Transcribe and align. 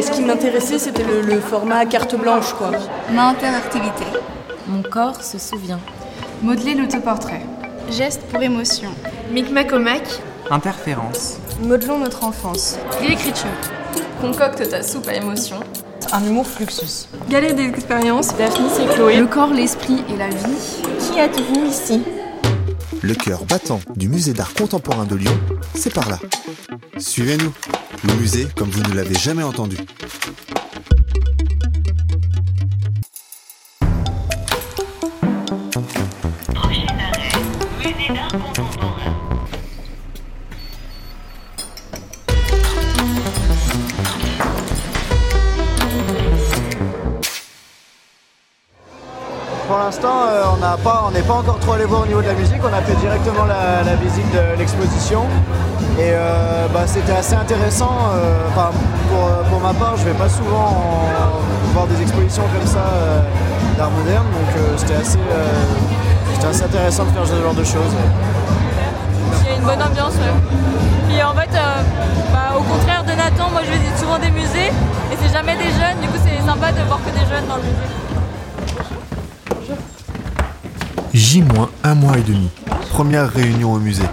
Ce 0.00 0.10
qui 0.10 0.22
m'intéressait, 0.22 0.78
c'était 0.78 1.04
le, 1.04 1.38
format 1.40 1.84
carte 1.84 2.16
blanche, 2.16 2.54
quoi. 2.54 2.70
Ma 3.12 3.28
interactivité. 3.28 4.04
Mon 4.66 4.82
corps 4.82 5.22
se 5.22 5.38
souvient. 5.38 5.80
Modeler 6.42 6.74
l'autoportrait. 6.74 7.42
Geste 7.90 8.22
pour 8.30 8.42
émotion. 8.42 8.90
Micmac 9.30 9.70
Interférence. 10.50 11.36
Modelons 11.60 11.98
notre 11.98 12.24
enfance. 12.24 12.78
Réécriture. 13.00 13.50
Concocte 14.20 14.66
ta 14.68 14.82
soupe 14.82 15.08
à 15.08 15.14
émotion. 15.14 15.60
Un 16.10 16.24
humour 16.24 16.46
fluxus. 16.46 17.08
Galerie 17.28 17.54
des 17.54 17.64
expériences. 17.64 18.34
Daphne, 18.36 18.68
c'est 18.74 18.86
Chloé. 18.94 19.18
Le 19.18 19.26
corps, 19.26 19.52
l'esprit 19.52 20.02
et 20.08 20.16
la 20.16 20.28
vie. 20.28 20.56
Qui 21.00 21.18
êtes-vous 21.18 21.66
ici? 21.66 22.02
Le 23.02 23.14
cœur 23.14 23.44
battant 23.44 23.80
du 23.94 24.08
musée 24.08 24.32
d'art 24.32 24.54
contemporain 24.54 25.04
de 25.04 25.16
Lyon, 25.16 25.38
c'est 25.74 25.92
par 25.92 26.08
là. 26.08 26.18
Suivez-nous. 26.98 27.52
Le 28.04 28.14
musée 28.14 28.46
comme 28.56 28.70
vous 28.70 28.82
ne 28.90 28.94
l'avez 28.94 29.14
jamais 29.14 29.42
entendu. 29.42 29.76
Euh, 50.62 50.76
on 51.06 51.10
n'est 51.10 51.22
pas 51.22 51.34
encore 51.34 51.58
trop 51.58 51.72
allé 51.72 51.84
voir 51.84 52.02
au 52.02 52.06
niveau 52.06 52.22
de 52.22 52.26
la 52.28 52.34
musique. 52.34 52.60
On 52.62 52.72
a 52.72 52.80
fait 52.82 52.94
directement 52.94 53.44
la, 53.44 53.94
visite 53.96 54.30
de 54.32 54.58
l'exposition. 54.58 55.22
Et 55.98 56.12
euh, 56.12 56.68
bah, 56.72 56.86
c'était 56.86 57.12
assez 57.12 57.34
intéressant. 57.34 57.96
Euh, 58.14 58.48
pour, 59.50 59.60
ma 59.60 59.74
part, 59.74 59.96
je 59.96 60.04
vais 60.04 60.14
pas 60.14 60.28
souvent 60.28 60.76
voir 61.74 61.86
des 61.86 62.00
expositions 62.02 62.44
comme 62.56 62.66
ça 62.66 62.84
d'art 63.76 63.90
moderne. 63.90 64.26
Donc 64.32 64.62
c'était 64.76 64.94
assez, 64.94 65.18
intéressant 66.64 67.04
de 67.04 67.10
faire 67.10 67.26
ce 67.26 67.42
genre 67.42 67.54
de 67.54 67.64
choses. 67.64 67.94
Il 69.42 69.50
y 69.50 69.52
a 69.52 69.56
une 69.56 69.64
bonne 69.64 69.82
ambiance. 69.82 70.14
Puis 71.08 71.22
en 71.22 71.34
fait, 71.34 71.50
bah, 72.32 72.56
au 72.56 72.62
contraire 72.62 73.02
de 73.04 73.12
Nathan, 73.12 73.50
moi 73.50 73.62
je 73.64 73.72
visite 73.72 73.98
souvent 73.98 74.18
des 74.18 74.30
musées 74.30 74.70
et 75.10 75.16
c'est 75.20 75.32
jamais 75.32 75.56
des 75.56 75.70
jeunes. 75.70 75.98
Du 76.00 76.08
coup, 76.08 76.18
c'est 76.22 76.46
sympa 76.46 76.70
de 76.72 76.82
voir 76.86 77.00
que 77.04 77.10
des 77.10 77.26
jeunes 77.26 77.46
dans 77.48 77.56
le 77.56 77.62
musée. 77.62 78.21
J- 81.14 81.44
un 81.84 81.94
mois 81.94 82.16
et 82.16 82.22
demi. 82.22 82.48
Première 82.90 83.28
réunion 83.28 83.72
au 83.74 83.78
musée. 83.78 84.04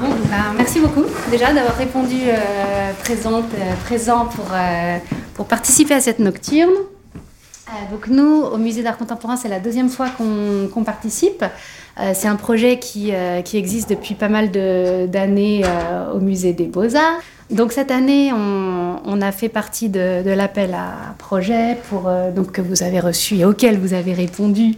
Bon, 0.00 0.06
ben, 0.30 0.54
merci 0.56 0.78
beaucoup 0.78 1.02
déjà 1.30 1.52
d'avoir 1.52 1.76
répondu 1.76 2.14
euh, 2.26 2.92
présente, 3.02 3.46
euh, 3.54 3.74
présent 3.84 4.26
pour, 4.26 4.46
euh, 4.52 4.98
pour 5.34 5.46
participer 5.46 5.94
à 5.94 6.00
cette 6.00 6.20
nocturne. 6.20 6.70
donc 7.90 8.06
nous, 8.06 8.42
au 8.42 8.58
musée 8.58 8.84
d'art 8.84 8.96
contemporain, 8.96 9.36
c'est 9.36 9.48
la 9.48 9.58
deuxième 9.58 9.88
fois 9.88 10.08
qu'on 10.10 10.84
participe. 10.84 11.44
c'est 12.14 12.28
un 12.28 12.36
projet 12.36 12.78
qui, 12.78 13.12
qui, 13.44 13.56
existe 13.58 13.90
depuis 13.90 14.14
pas 14.14 14.28
mal 14.28 14.50
d'années 14.52 15.64
au 16.14 16.20
musée 16.20 16.52
des 16.52 16.66
beaux-arts. 16.66 17.20
Donc 17.50 17.72
cette 17.72 17.90
année, 17.90 18.30
on, 18.32 19.20
a 19.22 19.32
fait 19.32 19.48
partie 19.48 19.88
de, 19.88 20.30
l'appel 20.30 20.74
à 20.74 21.14
projet 21.16 21.78
pour, 21.88 22.06
euh, 22.06 22.30
donc, 22.30 22.52
que 22.52 22.60
vous 22.60 22.82
avez 22.82 23.00
reçu 23.00 23.36
et 23.36 23.44
auquel 23.44 23.78
vous 23.78 23.94
avez 23.94 24.12
répondu 24.12 24.74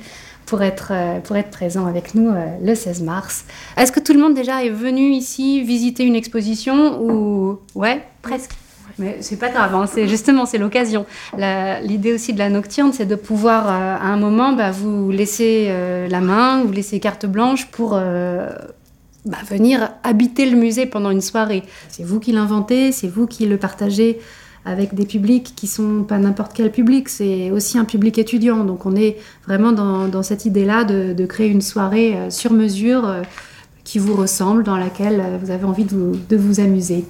pour 0.46 0.62
être, 0.62 0.92
euh, 0.92 1.18
pour 1.18 1.36
être 1.36 1.50
présent 1.50 1.86
avec 1.86 2.14
nous 2.14 2.28
euh, 2.28 2.46
le 2.62 2.74
16 2.74 3.02
mars. 3.02 3.44
Est-ce 3.76 3.90
que 3.90 4.00
tout 4.00 4.12
le 4.12 4.20
monde 4.20 4.34
déjà 4.34 4.64
est 4.64 4.70
venu 4.70 5.10
ici 5.10 5.62
visiter 5.62 6.04
une 6.04 6.14
exposition 6.14 7.02
ou 7.02 7.58
ouais 7.74 8.02
presque? 8.22 8.52
Mais 8.98 9.18
c'est 9.20 9.36
pas 9.36 9.48
grave, 9.48 9.74
hein, 9.74 9.86
c'est 9.86 10.06
justement 10.08 10.46
c'est 10.46 10.58
l'occasion. 10.58 11.06
L'idée 11.36 12.12
aussi 12.12 12.34
de 12.34 12.38
la 12.38 12.50
nocturne, 12.50 12.92
c'est 12.92 13.06
de 13.06 13.14
pouvoir 13.14 13.66
à 13.68 14.04
un 14.04 14.16
moment 14.16 14.52
bah, 14.52 14.72
vous 14.72 15.10
laisser 15.10 15.72
la 16.10 16.20
main, 16.20 16.62
vous 16.64 16.72
laisser 16.72 17.00
carte 17.00 17.24
blanche 17.24 17.66
pour 17.68 17.98
bah, 19.24 19.38
venir 19.48 19.90
habiter 20.02 20.48
le 20.48 20.56
musée 20.56 20.86
pendant 20.86 21.10
une 21.10 21.20
soirée. 21.20 21.62
C'est 21.88 22.04
vous 22.04 22.20
qui 22.20 22.32
l'inventez, 22.32 22.92
c'est 22.92 23.08
vous 23.08 23.26
qui 23.26 23.46
le 23.46 23.56
partagez 23.56 24.18
avec 24.64 24.94
des 24.94 25.06
publics 25.06 25.54
qui 25.56 25.66
sont 25.66 26.04
pas 26.04 26.18
n'importe 26.18 26.52
quel 26.54 26.70
public, 26.70 27.08
c'est 27.08 27.50
aussi 27.50 27.78
un 27.78 27.84
public 27.84 28.18
étudiant. 28.18 28.64
Donc 28.64 28.86
on 28.86 28.94
est 28.94 29.16
vraiment 29.46 29.72
dans, 29.72 30.22
cette 30.22 30.44
idée-là 30.44 30.84
de, 30.84 31.26
créer 31.26 31.48
une 31.48 31.62
soirée 31.62 32.14
euh, 32.16 32.30
sur 32.30 32.52
mesure 32.52 33.06
euh, 33.06 33.22
qui 33.84 33.98
vous 33.98 34.14
ressemble, 34.14 34.64
dans 34.64 34.76
laquelle 34.76 35.20
euh, 35.20 35.38
vous 35.40 35.50
avez 35.50 35.64
envie 35.64 35.84
de 35.84 36.36
vous, 36.36 36.60
amuser. 36.60 37.04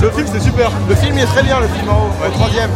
Le 0.00 0.10
film 0.10 0.26
c'est 0.32 0.40
super, 0.40 0.70
le 0.88 0.94
film 0.94 1.16
est 1.18 1.26
très 1.26 1.42
bien, 1.42 1.60
le 1.60 1.68
film 1.68 1.88
en 1.88 2.06
haut, 2.06 2.30
troisième. 2.32 2.70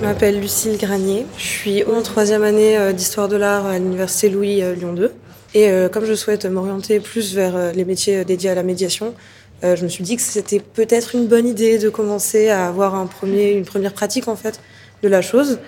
Je 0.00 0.06
m'appelle 0.06 0.40
Lucille 0.40 0.78
Granier. 0.78 1.26
Je 1.36 1.42
suis 1.42 1.84
en 1.84 2.00
troisième 2.00 2.42
année 2.42 2.78
euh, 2.78 2.94
d'histoire 2.94 3.28
de 3.28 3.36
l'art 3.36 3.66
à 3.66 3.78
l'université 3.78 4.30
Louis 4.30 4.62
euh, 4.62 4.74
Lyon 4.74 4.94
2. 4.94 5.12
Et 5.52 5.68
euh, 5.68 5.90
comme 5.90 6.06
je 6.06 6.14
souhaite 6.14 6.46
m'orienter 6.46 7.00
plus 7.00 7.34
vers 7.34 7.74
les 7.74 7.84
métiers 7.84 8.24
dédiés 8.24 8.48
à 8.48 8.54
la 8.54 8.62
médiation, 8.62 9.14
je 9.62 9.84
me 9.84 9.88
suis 9.88 10.02
dit 10.02 10.16
que 10.16 10.22
c'était 10.22 10.58
peut-être 10.58 11.14
une 11.14 11.26
bonne 11.26 11.46
idée 11.46 11.76
de 11.76 11.90
commencer 11.90 12.48
à 12.48 12.66
avoir 12.66 12.94
un 12.94 13.04
premier, 13.04 13.52
une 13.52 13.66
première 13.66 13.92
pratique 13.92 14.26
en 14.26 14.36
fait 14.36 14.58
de 15.02 15.08
la 15.08 15.20
chose. 15.20 15.58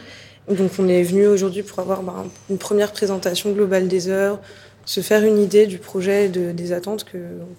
Donc 0.48 0.70
on 0.78 0.88
est 0.88 1.02
venu 1.02 1.26
aujourd'hui 1.26 1.62
pour 1.62 1.80
avoir 1.80 2.02
bah, 2.02 2.24
une 2.48 2.56
première 2.56 2.90
présentation 2.90 3.52
globale 3.52 3.86
des 3.86 4.08
heures, 4.08 4.40
se 4.86 5.02
faire 5.02 5.24
une 5.24 5.38
idée 5.38 5.66
du 5.66 5.76
projet 5.76 6.24
et 6.24 6.28
de, 6.30 6.52
des 6.52 6.72
attentes 6.72 7.04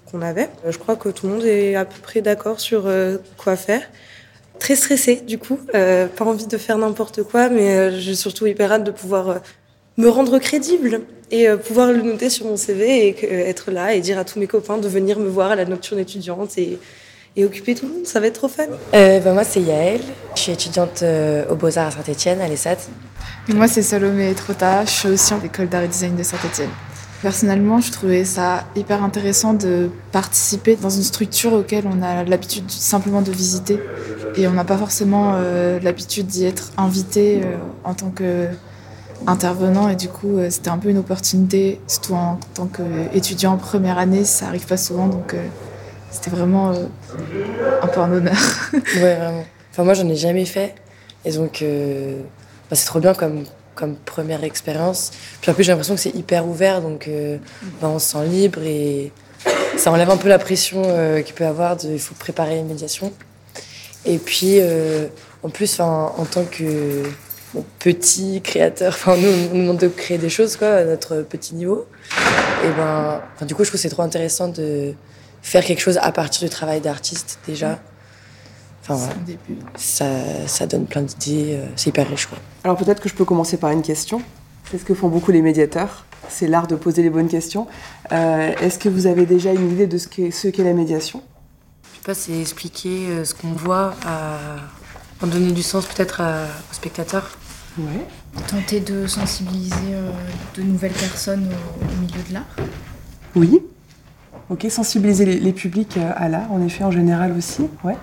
qu'on 0.10 0.24
avait. 0.24 0.50
Je 0.68 0.78
crois 0.80 0.96
que 0.96 1.10
tout 1.10 1.28
le 1.28 1.34
monde 1.34 1.46
est 1.46 1.76
à 1.76 1.86
peu 1.86 2.02
près 2.02 2.22
d'accord 2.22 2.60
sur 2.60 2.92
quoi 3.38 3.56
faire 3.58 3.84
très 4.60 4.76
stressée 4.76 5.22
du 5.28 5.38
coup, 5.38 5.60
euh, 5.76 6.08
pas 6.08 6.26
envie 6.26 6.48
de 6.48 6.58
faire 6.58 6.78
n'importe 6.78 7.24
quoi, 7.24 7.50
mais 7.50 7.76
euh, 7.76 8.00
j'ai 8.00 8.16
surtout 8.16 8.46
hyper 8.48 8.72
hâte 8.72 8.84
de 8.84 8.92
pouvoir 8.92 9.30
euh, 9.30 9.36
me 9.98 10.08
rendre 10.08 10.40
crédible 10.40 11.02
et 11.32 11.48
pouvoir 11.50 11.92
le 11.92 12.02
noter 12.02 12.30
sur 12.30 12.46
mon 12.46 12.58
CV 12.58 13.08
et 13.08 13.50
être 13.50 13.72
là 13.72 13.96
et 13.96 14.02
dire 14.02 14.20
à 14.20 14.24
tous 14.24 14.40
mes 14.40 14.46
copains 14.46 14.78
de 14.78 14.88
venir 14.88 15.18
me 15.18 15.28
voir 15.28 15.52
à 15.52 15.56
la 15.56 15.66
nocturne 15.66 16.00
étudiante 16.00 16.58
et, 16.60 16.78
et 17.36 17.46
occuper 17.46 17.74
tout 17.74 17.88
le 17.88 17.94
monde. 17.94 18.06
Ça 18.06 18.20
va 18.20 18.28
être 18.28 18.36
trop 18.36 18.48
fun. 18.48 18.66
Bah, 18.92 19.34
moi, 19.34 19.44
c'est 19.44 19.62
Yael. 19.62 20.02
Je 20.36 20.42
suis 20.42 20.52
étudiante 20.52 21.04
aux 21.50 21.56
Beaux-Arts 21.56 21.88
à 22.00 22.04
Saint-Etienne, 22.04 22.40
à 22.40 22.48
l'ESAT. 22.48 22.78
moi, 23.50 23.68
c'est 23.68 23.82
Salomé 23.82 24.32
Trota. 24.36 24.86
Je 24.86 24.92
suis 24.92 25.10
aussi 25.10 25.34
en 25.34 25.44
école 25.44 25.70
d'art 25.70 25.84
et 25.84 25.88
design 25.88 26.16
de 26.16 26.24
Saint-Etienne. 26.24 26.70
Personnellement, 27.24 27.80
je 27.80 27.90
trouvais 27.90 28.26
ça 28.26 28.66
hyper 28.76 29.02
intéressant 29.02 29.54
de 29.54 29.90
participer 30.12 30.76
dans 30.76 30.90
une 30.90 31.04
structure 31.04 31.54
auquel 31.54 31.86
on 31.88 32.02
a 32.02 32.26
l'habitude 32.26 32.70
simplement 32.70 33.22
de 33.22 33.32
visiter 33.32 33.80
et 34.36 34.46
on 34.46 34.52
n'a 34.52 34.66
pas 34.66 34.76
forcément 34.76 35.36
euh, 35.36 35.80
l'habitude 35.80 36.28
d'y 36.28 36.44
être 36.44 36.74
invité 36.76 37.40
euh, 37.42 37.56
en 37.86 37.94
tant 37.94 38.12
qu'intervenant 38.12 39.88
et 39.88 39.96
du 39.96 40.10
coup 40.10 40.38
euh, 40.38 40.50
c'était 40.50 40.68
un 40.68 40.78
peu 40.78 40.90
une 40.90 40.98
opportunité, 40.98 41.80
surtout 41.88 42.16
en 42.16 42.40
tant 42.56 42.68
qu'étudiant 42.68 43.54
en 43.54 43.58
première 43.58 44.00
année, 44.00 44.26
ça 44.26 44.48
arrive 44.48 44.66
pas 44.66 44.76
souvent 44.76 45.08
donc 45.08 45.34
c'était 46.12 46.30
vraiment 46.30 46.72
un 46.72 47.88
peu 47.88 48.02
un 48.02 48.12
honneur. 48.12 48.36
ouais, 48.74 49.16
vraiment. 49.16 49.46
Enfin, 49.72 49.86
moi 49.86 49.94
j'en 49.94 50.10
ai 50.10 50.18
jamais 50.18 50.44
fait 50.44 50.76
et 51.24 51.32
donc 51.32 51.64
bah, 52.70 52.76
c'est 52.76 52.86
trop 52.86 53.00
bien 53.00 53.14
comme 53.14 53.46
comme 53.76 53.96
première 53.96 54.44
expérience. 54.44 55.12
Puis 55.42 55.52
en 55.52 55.54
plus, 55.54 55.64
j'ai 55.64 55.72
l'impression 55.72 55.96
que 55.96 56.02
c'est 56.02 56.16
hyper 56.16 56.48
ouvert, 56.48 56.82
donc 56.82 57.08
euh, 57.08 57.38
ben, 57.82 57.90
on 57.90 58.00
se 58.00 58.12
sent 58.12 58.26
libre 58.28 58.60
et 58.64 59.12
ça 59.78 59.92
enlève 59.92 60.10
un 60.10 60.18
peu 60.18 60.30
la 60.30 60.40
pression 60.40 60.84
euh, 60.86 61.22
qu'il 61.22 61.34
peut 61.34 61.44
y 61.44 61.48
avoir 61.48 61.78
de 61.78 61.90
il 61.90 62.00
faut 62.00 62.16
préparer 62.16 62.58
une 62.60 62.68
médiation. 62.68 63.12
Et 64.06 64.18
puis, 64.18 64.58
euh, 64.60 65.08
en 65.44 65.50
plus, 65.50 65.80
en 65.80 66.26
tant 66.32 66.44
que 66.44 67.04
petit 67.80 68.42
créateur, 68.42 68.98
nous, 69.08 69.14
on 69.14 69.56
nous 69.56 69.62
demande 69.62 69.78
de 69.78 69.88
créer 69.88 70.18
des 70.18 70.30
choses 70.30 70.56
quoi, 70.56 70.70
à 70.70 70.84
notre 70.84 71.22
petit 71.22 71.56
niveau. 71.56 71.86
Et 72.64 72.70
ben, 72.78 73.22
du 73.46 73.56
coup, 73.56 73.64
je 73.64 73.70
trouve 73.70 73.80
que 73.80 73.82
c'est 73.82 73.90
trop 73.90 74.04
intéressant 74.04 74.48
de 74.48 74.94
faire 75.42 75.64
quelque 75.64 75.82
chose 75.82 76.00
à 76.02 76.12
partir 76.12 76.48
du 76.48 76.50
travail 76.50 76.82
d'artiste 76.82 77.40
déjà. 77.46 77.80
Enfin, 78.86 79.10
Ça, 79.76 80.06
ça, 80.46 80.68
donne 80.68 80.86
plein 80.86 81.04
d'idées, 81.04 81.56
euh, 81.56 81.66
c'est 81.78 81.90
hyper 81.90 82.08
riche. 82.10 82.26
Quoi. 82.26 82.38
Alors 82.66 82.78
peut-être 82.78 83.02
que 83.02 83.08
je 83.08 83.14
peux 83.14 83.24
commencer 83.24 83.56
par 83.56 83.72
une 83.72 83.82
question. 83.82 84.22
C'est 84.70 84.78
ce 84.78 84.84
que 84.84 84.94
font 84.94 85.08
beaucoup 85.08 85.32
les 85.32 85.42
médiateurs, 85.42 86.06
c'est 86.30 86.48
l'art 86.48 86.68
de 86.68 86.76
poser 86.76 87.02
les 87.02 87.10
bonnes 87.10 87.30
questions. 87.30 87.68
Euh, 88.12 88.52
est-ce 88.62 88.80
que 88.80 88.90
vous 88.90 89.08
avez 89.08 89.26
déjà 89.26 89.54
une 89.54 89.72
idée 89.72 89.88
de 89.88 89.98
ce 89.98 90.08
qu'est, 90.08 90.32
ce 90.32 90.62
la 90.62 90.74
médiation? 90.74 91.22
Je 91.84 91.98
sais 91.98 92.04
pas, 92.04 92.14
c'est 92.14 92.38
expliquer 92.40 93.08
euh, 93.08 93.26
ce 93.26 93.34
qu'on 93.34 93.52
voit, 93.52 93.94
à... 94.06 94.38
en 95.22 95.28
donner 95.28 95.52
du 95.52 95.64
sens 95.64 95.86
peut-être 95.86 96.22
aux 96.22 96.74
spectateurs. 96.74 97.38
Ouais. 97.78 98.06
Tenter 98.48 98.82
de 98.82 99.08
sensibiliser 99.08 99.96
de 100.56 100.62
nouvelles 100.62 100.92
personnes 100.92 101.50
au, 101.82 102.02
milieu 102.02 102.22
de 102.28 102.34
l'art. 102.34 102.56
Oui. 103.36 103.62
Ok, 104.50 104.66
sensibiliser 104.70 105.26
les, 105.26 105.40
les 105.40 105.54
publics 105.54 105.98
à 105.98 106.28
l'art, 106.28 106.52
en 106.52 106.62
effet, 106.66 106.84
en 106.84 106.92
général 106.92 107.34
aussi. 107.38 107.64
Ouais. 107.84 107.96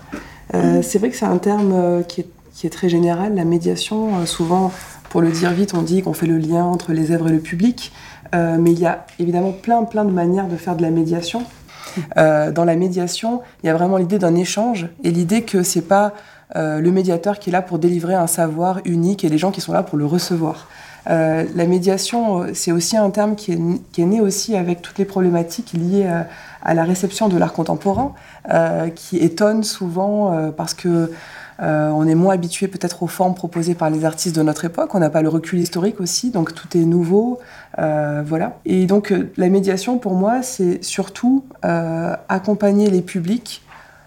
Euh, 0.54 0.82
c'est 0.82 0.98
vrai 0.98 1.10
que 1.10 1.16
c'est 1.16 1.26
un 1.26 1.38
terme 1.38 1.72
euh, 1.72 2.02
qui 2.02 2.20
est, 2.20 2.70
très 2.70 2.88
général, 2.88 3.34
la 3.34 3.44
médiation. 3.44 4.18
Euh, 4.18 4.26
souvent, 4.26 4.72
pour 5.08 5.20
le 5.20 5.30
dire 5.30 5.52
vite, 5.52 5.74
on 5.74 5.82
dit 5.82 6.02
qu'on 6.02 6.12
fait 6.12 6.26
le 6.26 6.38
lien 6.38 6.64
entre 6.64 6.92
les 6.92 7.12
œuvres 7.12 7.28
et 7.28 7.32
le 7.32 7.40
public. 7.40 7.92
mais 8.32 8.70
il 8.70 8.78
y 8.78 8.86
a 8.86 9.06
évidemment 9.18 9.52
plein, 9.52 9.82
plein 9.82 10.04
de 10.04 10.12
manières 10.12 10.46
de 10.46 10.56
faire 10.56 10.76
de 10.76 10.82
la 10.82 10.90
médiation. 10.90 11.42
dans 12.16 12.64
la 12.64 12.76
médiation, 12.76 13.42
il 13.62 13.66
y 13.66 13.70
a 13.70 13.74
vraiment 13.74 13.96
l'idée 13.96 14.20
d'un 14.20 14.36
échange 14.36 14.88
et 15.02 15.10
l'idée 15.10 15.42
que 15.42 15.64
c'est 15.64 15.88
pas 15.88 16.12
le 16.54 16.90
médiateur 16.90 17.40
qui 17.40 17.50
est 17.50 17.52
là 17.52 17.60
pour 17.60 17.80
délivrer 17.80 18.14
un 18.14 18.28
savoir 18.28 18.80
unique 18.84 19.24
et 19.24 19.28
les 19.28 19.38
gens 19.38 19.50
qui 19.50 19.60
sont 19.60 19.72
là 19.72 19.82
pour 19.82 19.98
le 19.98 20.06
recevoir. 20.06 20.68
Euh, 21.08 21.44
la 21.54 21.66
médiation, 21.66 22.46
c'est 22.52 22.72
aussi 22.72 22.96
un 22.96 23.10
terme 23.10 23.36
qui 23.36 23.52
est, 23.52 24.04
né 24.04 24.20
aussi 24.20 24.56
avec 24.56 24.82
toutes 24.82 24.98
les 24.98 25.04
problématiques 25.04 25.72
liées 25.72 26.08
à, 26.62 26.74
la 26.74 26.84
réception 26.84 27.28
de 27.28 27.38
l'art 27.38 27.52
contemporain, 27.52 28.14
euh, 28.52 28.88
qui 28.88 29.18
étonne 29.18 29.64
souvent 29.64 30.32
euh, 30.32 30.50
parce 30.50 30.74
que 30.74 31.10
on 31.62 32.08
est 32.08 32.14
moins 32.14 32.32
habitué 32.32 32.68
peut-être 32.68 33.02
aux 33.02 33.06
formes 33.06 33.34
proposées 33.34 33.74
par 33.74 33.90
les 33.90 34.06
artistes 34.06 34.34
de 34.34 34.42
notre 34.42 34.64
époque. 34.64 34.94
On 34.94 34.98
n'a 34.98 35.10
pas 35.10 35.20
le 35.20 35.28
recul 35.28 35.58
historique 35.58 36.00
aussi, 36.00 36.30
donc 36.30 36.54
tout 36.54 36.74
est 36.74 36.86
nouveau, 36.86 37.38
voilà. 37.76 38.56
Et 38.64 38.86
donc 38.86 39.12
la 39.36 39.50
médiation, 39.50 39.98
pour 39.98 40.14
moi, 40.14 40.42
c'est 40.42 40.82
surtout 40.82 41.44
accompagner 42.30 42.88
les 42.88 43.02
publics 43.02 43.62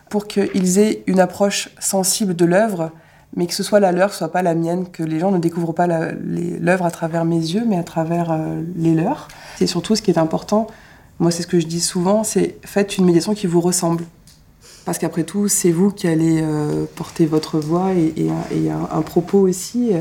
pour 0.10 0.26
qu'ils 0.26 0.80
aient 0.80 1.04
une 1.06 1.20
approche 1.20 1.70
sensible 1.78 2.36
de 2.36 2.46
l'œuvre 2.46 2.90
mais 3.36 3.48
que 3.48 3.54
ce 3.54 3.64
soit 3.64 3.80
la 3.80 3.92
leur, 3.92 4.14
soit 4.14 4.32
pas 4.32 4.42
la 4.42 4.54
mienne, 4.56 4.88
que 4.92 5.04
les 5.04 5.20
gens 5.20 5.32
ne 5.32 5.40
découvrent 5.40 5.74
pas 5.74 5.88
l'œuvre 5.88 6.86
à 6.86 6.92
travers 6.92 7.26
mes 7.26 7.38
yeux, 7.38 7.64
mais 7.68 7.78
à 7.78 7.84
travers 7.84 8.32
euh, 8.32 8.62
les 8.76 8.94
leurs. 8.94 9.28
C'est 9.58 9.68
surtout 9.68 9.96
ce 9.96 10.02
qui 10.02 10.12
est 10.12 10.20
important. 10.20 10.68
Moi, 11.20 11.32
c'est 11.32 11.44
ce 11.44 11.48
que 11.48 11.60
je 11.60 11.68
dis 11.68 11.80
souvent, 11.80 12.24
c'est 12.24 12.58
faites 12.64 12.98
une 12.98 13.06
médiation 13.06 13.34
qui 13.34 13.48
vous 13.48 13.62
ressemble. 13.62 14.04
Parce 14.86 14.98
qu'après 14.98 15.24
tout, 15.24 15.48
c'est 15.48 15.72
vous 15.72 15.92
qui 15.92 16.08
allez 16.08 16.42
euh, 16.42 16.86
porter 16.96 17.26
votre 17.26 17.60
voix 17.60 17.92
et, 17.94 18.30
un, 18.70 19.02
propos 19.02 19.40
aussi. 19.40 19.92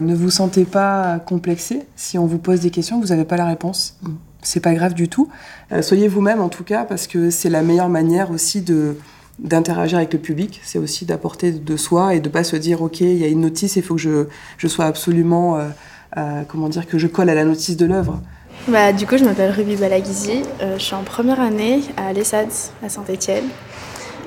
Ne 0.00 0.14
vous 0.14 0.30
sentez 0.30 0.64
pas 0.64 1.18
complexé. 1.18 1.82
Si 1.96 2.18
on 2.18 2.26
vous 2.26 2.38
pose 2.38 2.60
des 2.60 2.70
questions, 2.70 3.00
vous 3.00 3.08
n'avez 3.08 3.24
pas 3.24 3.36
la 3.36 3.46
réponse. 3.46 3.98
C'est 4.42 4.60
pas 4.60 4.74
grave 4.74 4.94
du 4.94 5.08
tout. 5.08 5.28
Euh, 5.70 5.82
soyez 5.82 6.08
vous-même 6.08 6.40
en 6.40 6.48
tout 6.48 6.64
cas, 6.64 6.84
parce 6.84 7.06
que 7.06 7.30
c'est 7.30 7.50
la 7.50 7.62
meilleure 7.62 7.88
manière 7.88 8.30
aussi 8.30 8.62
de, 8.62 8.96
d'interagir 9.38 9.98
avec 9.98 10.12
le 10.12 10.18
public, 10.18 10.60
c'est 10.62 10.78
aussi 10.78 11.04
d'apporter 11.04 11.52
de 11.52 11.76
soi 11.76 12.14
et 12.14 12.20
de 12.20 12.28
pas 12.28 12.44
se 12.44 12.56
dire 12.56 12.82
ok 12.82 13.00
il 13.00 13.16
y 13.16 13.24
a 13.24 13.28
une 13.28 13.40
notice, 13.40 13.76
il 13.76 13.82
faut 13.82 13.94
que 13.94 14.00
je, 14.00 14.26
je 14.58 14.68
sois 14.68 14.84
absolument 14.84 15.56
euh, 15.56 15.68
euh, 16.16 16.42
comment 16.46 16.68
dire 16.68 16.86
que 16.86 16.98
je 16.98 17.06
colle 17.06 17.30
à 17.30 17.34
la 17.34 17.44
notice 17.44 17.76
de 17.76 17.86
l'œuvre. 17.86 18.20
Bah, 18.68 18.92
du 18.92 19.06
coup 19.06 19.16
je 19.16 19.24
m'appelle 19.24 19.50
Ruby 19.50 19.76
Balagizi, 19.76 20.42
euh, 20.60 20.78
je 20.78 20.82
suis 20.82 20.94
en 20.94 21.02
première 21.02 21.40
année 21.40 21.80
à 21.96 22.12
l'ESAD 22.12 22.48
à 22.84 22.88
Saint-Étienne. 22.88 23.44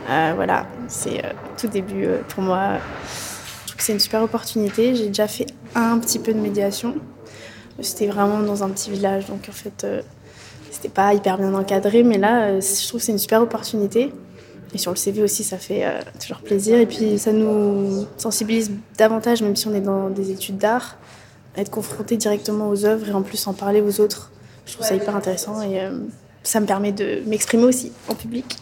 voilà, 0.08 0.66
c'est 0.88 1.22
tout 1.58 1.68
début 1.68 2.08
pour 2.30 2.44
moi. 2.44 2.80
Je 3.62 3.68
trouve 3.68 3.78
que 3.78 3.84
c'est 3.84 3.94
une 3.94 4.00
super 4.00 4.24
opportunité. 4.24 4.96
J'ai 4.96 5.08
déjà 5.08 5.28
fait 5.28 5.48
un 5.76 5.98
petit 6.00 6.20
peu 6.20 6.34
de 6.34 6.40
médiation. 6.40 6.96
C'était 7.82 8.08
vraiment 8.08 8.40
dans 8.40 8.64
un 8.64 8.70
petit 8.70 8.90
village, 8.90 9.28
donc 9.28 9.48
en 9.50 9.54
fait 9.54 9.86
c'était 10.72 10.90
pas 10.90 11.14
hyper 11.14 11.38
bien 11.38 11.54
encadré, 11.54 12.04
mais 12.04 12.18
là 12.18 12.60
je 12.60 12.88
trouve 12.88 13.00
que 13.00 13.06
c'est 13.06 13.12
une 13.12 13.20
super 13.20 13.42
opportunité. 13.42 14.12
Et 14.74 14.78
sur 14.78 14.92
le 14.92 14.98
CV 14.98 15.22
aussi, 15.24 15.44
ça 15.44 15.58
fait 15.58 15.86
euh, 15.86 16.00
toujours 16.20 16.42
plaisir. 16.42 16.78
Et 16.80 16.86
puis 16.86 17.18
ça 17.18 17.32
nous 17.32 18.06
sensibilise 18.18 18.72
davantage, 18.98 19.42
même 19.42 19.56
si 19.56 19.68
on 19.68 19.74
est 19.74 19.82
dans 19.82 20.10
des 20.10 20.32
études 20.32 20.58
d'art, 20.58 20.98
être 21.58 21.72
confronté 21.72 22.18
directement 22.18 22.70
aux 22.70 22.86
œuvres 22.86 23.08
et 23.08 23.14
en 23.14 23.22
plus 23.22 23.48
en 23.48 23.54
parler 23.54 23.82
aux 23.82 24.02
autres. 24.02 24.32
Je 24.66 24.74
trouve 24.74 24.86
ça 24.86 24.96
hyper 24.96 25.16
intéressant 25.16 25.62
et 25.62 25.80
euh, 25.80 25.92
ça 26.44 26.60
me 26.60 26.66
permet 26.66 26.92
de 26.92 27.22
m'exprimer 27.28 27.66
aussi 27.66 27.92
en 28.10 28.16
public. 28.16 28.58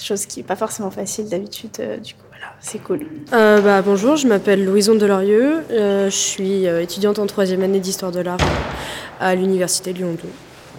Chose 0.00 0.26
qui 0.26 0.40
n'est 0.40 0.46
pas 0.46 0.56
forcément 0.56 0.90
facile 0.90 1.28
d'habitude. 1.28 1.70
Euh, 1.80 1.98
du 1.98 2.14
coup, 2.14 2.20
voilà, 2.30 2.52
c'est 2.60 2.78
cool. 2.78 3.06
bah, 3.30 3.82
bonjour, 3.82 4.16
je 4.16 4.26
m'appelle 4.26 4.64
Louison 4.64 4.94
Delorieux. 4.94 5.64
je 5.70 6.08
suis 6.10 6.64
étudiante 6.64 7.18
en 7.18 7.26
troisième 7.26 7.62
année 7.62 7.80
d'histoire 7.80 8.12
de 8.12 8.20
l'art 8.20 8.38
à 9.20 9.34
l'université 9.34 9.92
Lyon 9.92 10.16
2. 10.22 10.28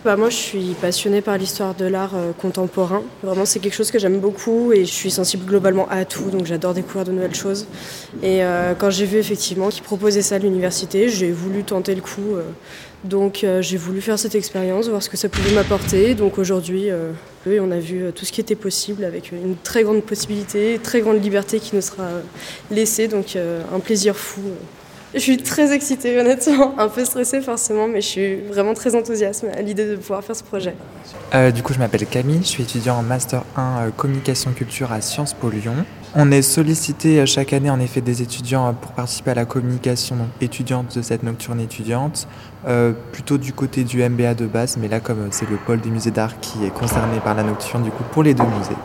Bah, 0.05 0.15
moi, 0.15 0.29
je 0.29 0.35
suis 0.35 0.75
passionnée 0.79 1.19
par 1.19 1.37
l'histoire 1.37 1.75
de 1.75 1.83
l'art 1.83 2.15
euh, 2.15 2.31
contemporain. 2.31 3.03
Vraiment, 3.21 3.43
c'est 3.43 3.59
quelque 3.59 3.73
chose 3.73 3.91
que 3.91 3.99
j'aime 3.99 4.19
beaucoup 4.19 4.71
et 4.71 4.85
je 4.85 4.91
suis 4.91 5.11
sensible 5.11 5.45
globalement 5.45 5.89
à 5.89 6.05
tout, 6.05 6.29
donc 6.29 6.45
j'adore 6.45 6.73
découvrir 6.73 7.03
de 7.03 7.11
nouvelles 7.11 7.35
choses. 7.35 7.67
Et 8.23 8.41
euh, 8.45 8.75
quand 8.75 8.91
j'ai 8.91 9.05
vu 9.05 9.17
effectivement 9.17 9.67
qu'ils 9.67 9.83
proposaient 9.83 10.21
ça 10.21 10.35
à 10.35 10.39
l'université, 10.39 11.09
j'ai 11.09 11.31
voulu 11.31 11.65
tenter 11.65 11.95
le 11.95 12.01
coup. 12.01 12.35
Euh. 12.35 12.43
donc 13.03 13.45
j'ai 13.59 13.77
voulu 13.77 13.99
faire 13.99 14.17
cette 14.17 14.35
expérience, 14.35 14.87
voir 14.87 15.03
ce 15.03 15.09
que 15.09 15.17
ça 15.17 15.27
pouvait 15.27 15.53
m'apporter. 15.53 16.15
Donc 16.15 16.37
aujourd'hui, 16.37 16.87
on 17.45 17.71
a 17.71 17.79
vu 17.79 18.11
tout 18.15 18.23
ce 18.23 18.31
qui 18.31 18.39
était 18.39 18.55
possible 18.55 19.03
avec 19.03 19.33
une 19.33 19.57
très 19.63 19.83
grande 19.83 20.03
possibilité, 20.03 20.79
très 20.81 21.01
grande 21.01 21.21
liberté 21.21 21.59
qui 21.59 21.75
nous 21.75 21.81
sera 21.81 22.07
laissée. 22.71 23.09
Donc 23.09 23.35
un 23.37 23.79
plaisir 23.79 24.15
fou. 24.15 24.41
Je 25.13 25.19
suis 25.19 25.37
très 25.37 25.73
excitée, 25.73 26.19
honnêtement. 26.19 26.75
Un 26.77 26.87
peu 26.87 27.03
stressée, 27.03 27.41
forcément, 27.41 27.87
mais 27.87 28.01
je 28.01 28.07
suis 28.07 28.35
vraiment 28.35 28.75
très 28.75 28.95
enthousiaste 28.95 29.43
à 29.57 29.61
l'idée 29.61 29.87
de 29.87 29.95
pouvoir 29.95 30.23
faire 30.23 30.35
ce 30.35 30.43
projet. 30.43 30.75
Euh, 31.33 31.49
du 31.49 31.63
coup, 31.63 31.73
je 31.73 31.79
m'appelle 31.79 32.05
Camille, 32.05 32.41
je 32.43 32.47
suis 32.47 32.63
étudiant 32.63 32.95
en 32.97 33.01
Master 33.01 33.43
1 33.55 33.61
euh, 33.61 33.89
Communication 33.89 34.51
Culture 34.51 34.91
à 34.91 35.01
Sciences 35.01 35.33
Po 35.33 35.49
Lyon. 35.49 35.73
On 36.15 36.31
est 36.31 36.43
sollicité 36.43 37.19
euh, 37.19 37.25
chaque 37.25 37.53
année, 37.53 37.71
en 37.71 37.79
effet, 37.79 38.01
des 38.01 38.21
étudiants 38.21 38.71
pour 38.79 38.91
participer 38.91 39.31
à 39.31 39.35
la 39.35 39.45
communication 39.45 40.15
étudiante 40.41 40.95
de 40.97 41.01
cette 41.01 41.23
nocturne 41.23 41.59
étudiante, 41.59 42.27
plutôt 43.11 43.39
du 43.39 43.53
côté 43.53 43.83
du 43.83 44.07
MBA 44.07 44.35
de 44.35 44.45
base, 44.45 44.77
mais 44.77 44.87
là, 44.87 44.99
comme 44.99 45.29
c'est 45.31 45.49
le 45.49 45.57
pôle 45.57 45.81
des 45.81 45.89
musées 45.89 46.11
d'art 46.11 46.39
qui 46.39 46.65
est 46.65 46.73
concerné 46.73 47.19
par 47.23 47.33
la 47.33 47.41
nocturne, 47.41 47.83
du 47.83 47.89
coup, 47.89 48.03
pour 48.11 48.21
les 48.21 48.35
deux 48.35 48.43
musées. 48.43 48.77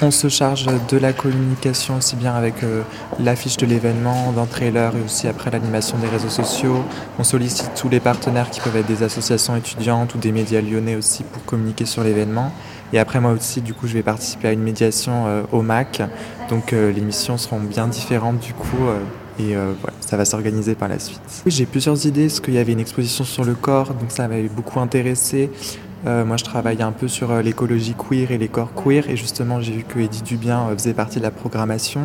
On 0.00 0.12
se 0.12 0.28
charge 0.28 0.66
de 0.88 0.96
la 0.96 1.12
communication 1.12 1.96
aussi 1.96 2.14
bien 2.14 2.32
avec 2.32 2.62
euh, 2.62 2.82
l'affiche 3.18 3.56
de 3.56 3.66
l'événement, 3.66 4.30
d'un 4.30 4.46
trailer 4.46 4.94
et 4.94 5.04
aussi 5.04 5.26
après 5.26 5.50
l'animation 5.50 5.98
des 5.98 6.06
réseaux 6.06 6.28
sociaux. 6.28 6.84
On 7.18 7.24
sollicite 7.24 7.72
tous 7.74 7.88
les 7.88 7.98
partenaires 7.98 8.48
qui 8.48 8.60
peuvent 8.60 8.76
être 8.76 8.86
des 8.86 9.02
associations 9.02 9.56
étudiantes 9.56 10.14
ou 10.14 10.18
des 10.18 10.30
médias 10.30 10.60
lyonnais 10.60 10.94
aussi 10.94 11.24
pour 11.24 11.44
communiquer 11.44 11.84
sur 11.84 12.04
l'événement. 12.04 12.52
Et 12.92 13.00
après 13.00 13.18
moi 13.20 13.32
aussi, 13.32 13.60
du 13.60 13.74
coup, 13.74 13.88
je 13.88 13.94
vais 13.94 14.04
participer 14.04 14.46
à 14.46 14.52
une 14.52 14.62
médiation 14.62 15.24
euh, 15.26 15.42
au 15.50 15.62
MAC. 15.62 16.02
Donc 16.48 16.72
euh, 16.72 16.92
les 16.92 17.00
missions 17.00 17.36
seront 17.36 17.58
bien 17.58 17.88
différentes 17.88 18.38
du 18.38 18.54
coup. 18.54 18.86
et 19.40 19.54
voilà, 19.54 19.96
ça 20.00 20.16
va 20.16 20.24
s'organiser 20.24 20.76
par 20.76 20.88
la 20.88 21.00
suite. 21.00 21.42
j'ai 21.46 21.66
plusieurs 21.66 22.06
idées, 22.06 22.26
parce 22.26 22.40
qu'il 22.40 22.54
y 22.54 22.58
avait 22.58 22.72
une 22.72 22.80
exposition 22.80 23.24
sur 23.24 23.44
le 23.44 23.54
corps, 23.54 23.94
donc 23.94 24.10
ça 24.10 24.28
m'avait 24.28 24.48
beaucoup 24.48 24.78
intéressé. 24.78 25.50
Euh, 26.06 26.24
moi, 26.24 26.36
je 26.36 26.44
travaille 26.44 26.80
un 26.82 26.92
peu 26.92 27.08
sur 27.08 27.30
euh, 27.30 27.42
l'écologie 27.42 27.94
queer 27.94 28.30
et 28.30 28.38
les 28.38 28.48
corps 28.48 28.72
queer. 28.74 29.08
Et 29.08 29.16
justement, 29.16 29.60
j'ai 29.60 29.72
vu 29.72 29.84
que 29.84 29.98
Eddie 29.98 30.22
Dubien 30.22 30.68
euh, 30.68 30.74
faisait 30.74 30.94
partie 30.94 31.18
de 31.18 31.24
la 31.24 31.30
programmation. 31.30 32.00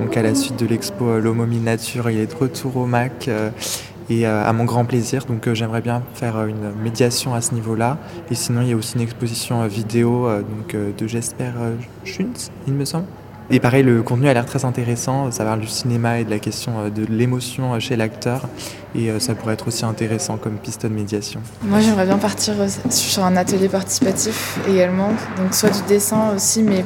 Donc, 0.00 0.16
à 0.16 0.22
la 0.22 0.34
suite 0.34 0.58
de 0.58 0.66
l'expo 0.66 1.18
L'Homo 1.18 1.46
Nature, 1.46 2.10
il 2.10 2.18
est 2.18 2.26
de 2.26 2.34
retour 2.34 2.76
au 2.76 2.86
MAC. 2.86 3.28
et 4.08 4.24
à 4.24 4.52
mon 4.52 4.64
grand 4.64 4.84
plaisir. 4.84 5.24
Donc, 5.24 5.52
j'aimerais 5.52 5.80
bien 5.80 6.02
faire 6.14 6.44
une 6.46 6.72
médiation 6.82 7.34
à 7.34 7.40
ce 7.40 7.54
niveau-là. 7.54 7.98
Et 8.30 8.34
sinon, 8.34 8.62
il 8.62 8.68
y 8.68 8.72
a 8.72 8.76
aussi 8.76 8.94
une 8.94 9.00
exposition 9.00 9.66
vidéo 9.66 10.28
donc, 10.28 10.76
de 10.76 11.06
Jesper 11.06 11.50
Schunz, 12.04 12.52
il 12.68 12.74
me 12.74 12.84
semble. 12.84 13.06
Et 13.48 13.60
pareil, 13.60 13.84
le 13.84 14.02
contenu 14.02 14.28
a 14.28 14.34
l'air 14.34 14.44
très 14.44 14.64
intéressant. 14.64 15.30
Ça 15.30 15.44
parle 15.44 15.60
du 15.60 15.68
cinéma 15.68 16.18
et 16.18 16.24
de 16.24 16.30
la 16.30 16.40
question 16.40 16.80
euh, 16.80 16.90
de 16.90 17.06
l'émotion 17.06 17.74
euh, 17.74 17.78
chez 17.78 17.94
l'acteur. 17.94 18.48
Et 18.96 19.10
euh, 19.10 19.20
ça 19.20 19.36
pourrait 19.36 19.54
être 19.54 19.68
aussi 19.68 19.84
intéressant 19.84 20.36
comme 20.36 20.56
piste 20.56 20.82
de 20.82 20.88
médiation. 20.88 21.40
Moi, 21.62 21.78
j'aimerais 21.80 22.06
bien 22.06 22.18
partir 22.18 22.54
sur 22.90 23.24
un 23.24 23.36
atelier 23.36 23.68
participatif 23.68 24.58
également. 24.68 25.10
Donc, 25.36 25.54
soit 25.54 25.70
du 25.70 25.82
dessin 25.86 26.32
aussi, 26.34 26.64
mais 26.64 26.84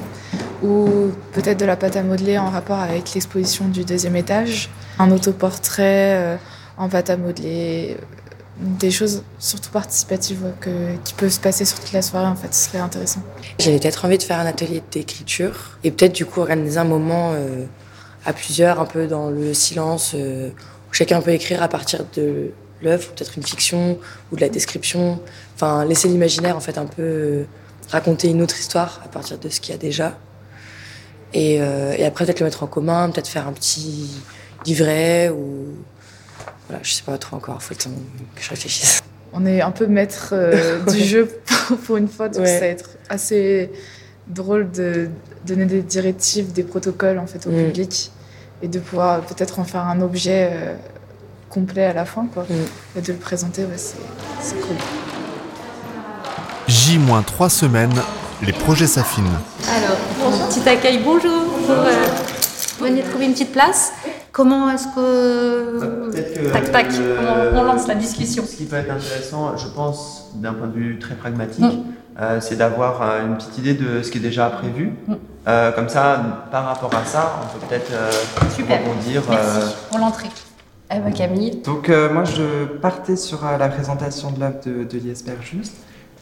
ou 0.62 1.10
peut-être 1.32 1.58
de 1.58 1.64
la 1.64 1.76
pâte 1.76 1.96
à 1.96 2.02
modeler 2.02 2.36
en 2.36 2.50
rapport 2.50 2.78
avec 2.78 3.14
l'exposition 3.14 3.68
du 3.68 3.84
deuxième 3.84 4.16
étage. 4.16 4.68
Un 4.98 5.10
autoportrait 5.10 6.38
en 6.76 6.90
pâte 6.90 7.08
à 7.08 7.16
modeler, 7.16 7.96
des 8.60 8.90
choses 8.90 9.22
surtout 9.38 9.70
participatives 9.70 10.52
qui 11.04 11.14
peuvent 11.14 11.30
se 11.30 11.40
passer 11.40 11.64
sur 11.64 11.80
toute 11.80 11.92
la 11.92 12.02
soirée 12.02 12.26
en 12.26 12.36
fait, 12.36 12.52
ce 12.52 12.66
serait 12.68 12.78
intéressant. 12.78 13.22
J'avais 13.58 13.78
peut-être 13.78 14.04
envie 14.04 14.18
de 14.18 14.22
faire 14.22 14.38
un 14.38 14.46
atelier 14.46 14.82
d'écriture 14.90 15.78
et 15.82 15.90
peut-être 15.90 16.12
du 16.12 16.26
coup 16.26 16.40
organiser 16.40 16.78
un 16.78 16.84
moment 16.84 17.32
euh, 17.32 17.64
à 18.26 18.32
plusieurs, 18.32 18.80
un 18.80 18.84
peu 18.84 19.06
dans 19.06 19.30
le 19.30 19.54
silence, 19.54 20.12
euh, 20.14 20.50
où 20.50 20.92
chacun 20.92 21.22
peut 21.22 21.30
écrire 21.30 21.62
à 21.62 21.68
partir 21.68 22.04
de 22.14 22.50
l'œuvre, 22.82 23.08
peut-être 23.12 23.36
une 23.36 23.44
fiction 23.44 23.98
ou 24.30 24.36
de 24.36 24.40
la 24.40 24.48
description, 24.48 25.20
enfin 25.54 25.84
laisser 25.84 26.08
l'imaginaire 26.08 26.56
en 26.56 26.60
fait 26.60 26.76
un 26.76 26.86
peu 26.86 27.02
euh, 27.02 27.44
raconter 27.90 28.28
une 28.28 28.42
autre 28.42 28.58
histoire 28.58 29.00
à 29.04 29.08
partir 29.08 29.38
de 29.38 29.48
ce 29.48 29.60
qu'il 29.60 29.72
y 29.72 29.74
a 29.74 29.78
déjà. 29.78 30.18
Et, 31.32 31.54
et 31.54 32.04
après 32.04 32.24
peut-être 32.24 32.40
le 32.40 32.46
mettre 32.46 32.64
en 32.64 32.66
commun, 32.66 33.08
peut-être 33.08 33.28
faire 33.28 33.46
un 33.46 33.52
petit 33.52 34.10
livret 34.66 35.28
ou 35.28 35.76
voilà, 36.70 36.84
je 36.84 36.92
sais 36.92 37.02
pas 37.02 37.18
trop 37.18 37.36
encore, 37.36 37.60
faut 37.60 37.74
le 37.74 37.82
temps 37.82 37.90
que 38.36 38.42
je 38.42 38.50
réfléchisse. 38.50 39.02
On 39.32 39.44
est 39.44 39.60
un 39.60 39.72
peu 39.72 39.86
maître 39.86 40.30
euh, 40.32 40.78
du 40.90 41.00
jeu 41.00 41.28
pour, 41.84 41.96
une 41.96 42.06
fois, 42.08 42.28
donc 42.28 42.46
ça 42.46 42.60
va 42.60 42.66
être 42.66 42.90
assez 43.08 43.72
drôle 44.28 44.70
de 44.70 45.08
donner 45.44 45.66
des 45.66 45.82
directives, 45.82 46.52
des 46.52 46.62
protocoles 46.62 47.18
en 47.18 47.26
fait 47.26 47.44
au 47.48 47.50
mm. 47.50 47.64
public 47.64 48.12
et 48.62 48.68
de 48.68 48.78
pouvoir 48.78 49.22
peut-être 49.22 49.58
en 49.58 49.64
faire 49.64 49.82
un 49.82 50.00
objet 50.00 50.50
euh, 50.52 50.74
complet 51.48 51.86
à 51.86 51.92
la 51.92 52.04
fin, 52.04 52.26
quoi. 52.32 52.44
Mm. 52.44 52.98
Et 52.98 53.00
de 53.00 53.12
le 53.12 53.18
présenter, 53.18 53.64
c'est 53.76 54.60
cool. 54.60 54.76
J-3 56.68 57.48
semaines, 57.48 58.00
les 58.42 58.52
projets 58.52 58.86
s'affinent. 58.86 59.24
Alors, 59.68 60.48
petit 60.48 60.68
accueil, 60.68 61.00
bonjour. 61.02 61.46
Pour, 61.66 61.70
euh, 61.70 62.06
venir 62.80 63.04
trouver 63.10 63.26
une 63.26 63.32
petite 63.32 63.52
place. 63.52 63.92
Comment 64.32 64.70
est-ce 64.70 64.86
que... 64.94 66.52
tac, 66.52 66.70
tac, 66.70 66.86
comment 66.88 67.60
on 67.62 67.64
lance 67.64 67.88
la 67.88 67.94
discussion 67.96 68.44
Ce 68.46 68.56
qui 68.56 68.64
peut 68.64 68.76
être 68.76 68.90
intéressant, 68.90 69.56
je 69.56 69.66
pense, 69.68 70.30
d'un 70.34 70.52
point 70.52 70.68
de 70.68 70.74
vue 70.74 70.98
très 70.98 71.14
pragmatique, 71.14 71.64
c'est 72.40 72.56
d'avoir 72.56 73.02
une 73.24 73.36
petite 73.36 73.58
idée 73.58 73.74
de 73.74 74.02
ce 74.02 74.10
qui 74.10 74.18
est 74.18 74.20
déjà 74.20 74.48
prévu. 74.50 74.92
comme 75.74 75.88
ça, 75.88 76.46
par 76.50 76.66
rapport 76.66 76.94
à 76.94 77.04
ça, 77.04 77.40
on 77.42 77.58
peut 77.58 77.66
peut-être 77.66 77.90
rebondir. 78.58 79.22
Merci 79.28 79.74
pour 79.88 79.98
l'entrée. 79.98 80.30
Eh 80.92 80.98
ben, 80.98 81.12
Camille. 81.12 81.62
Donc 81.64 81.88
moi 81.88 82.24
je 82.24 82.66
partais 82.66 83.16
sur 83.16 83.40
la 83.44 83.68
présentation 83.68 84.30
de 84.30 84.40
l'œuvre 84.40 84.60
de, 84.64 84.84
de 84.84 84.98
Jesper 85.00 85.32
Juste. 85.40 85.74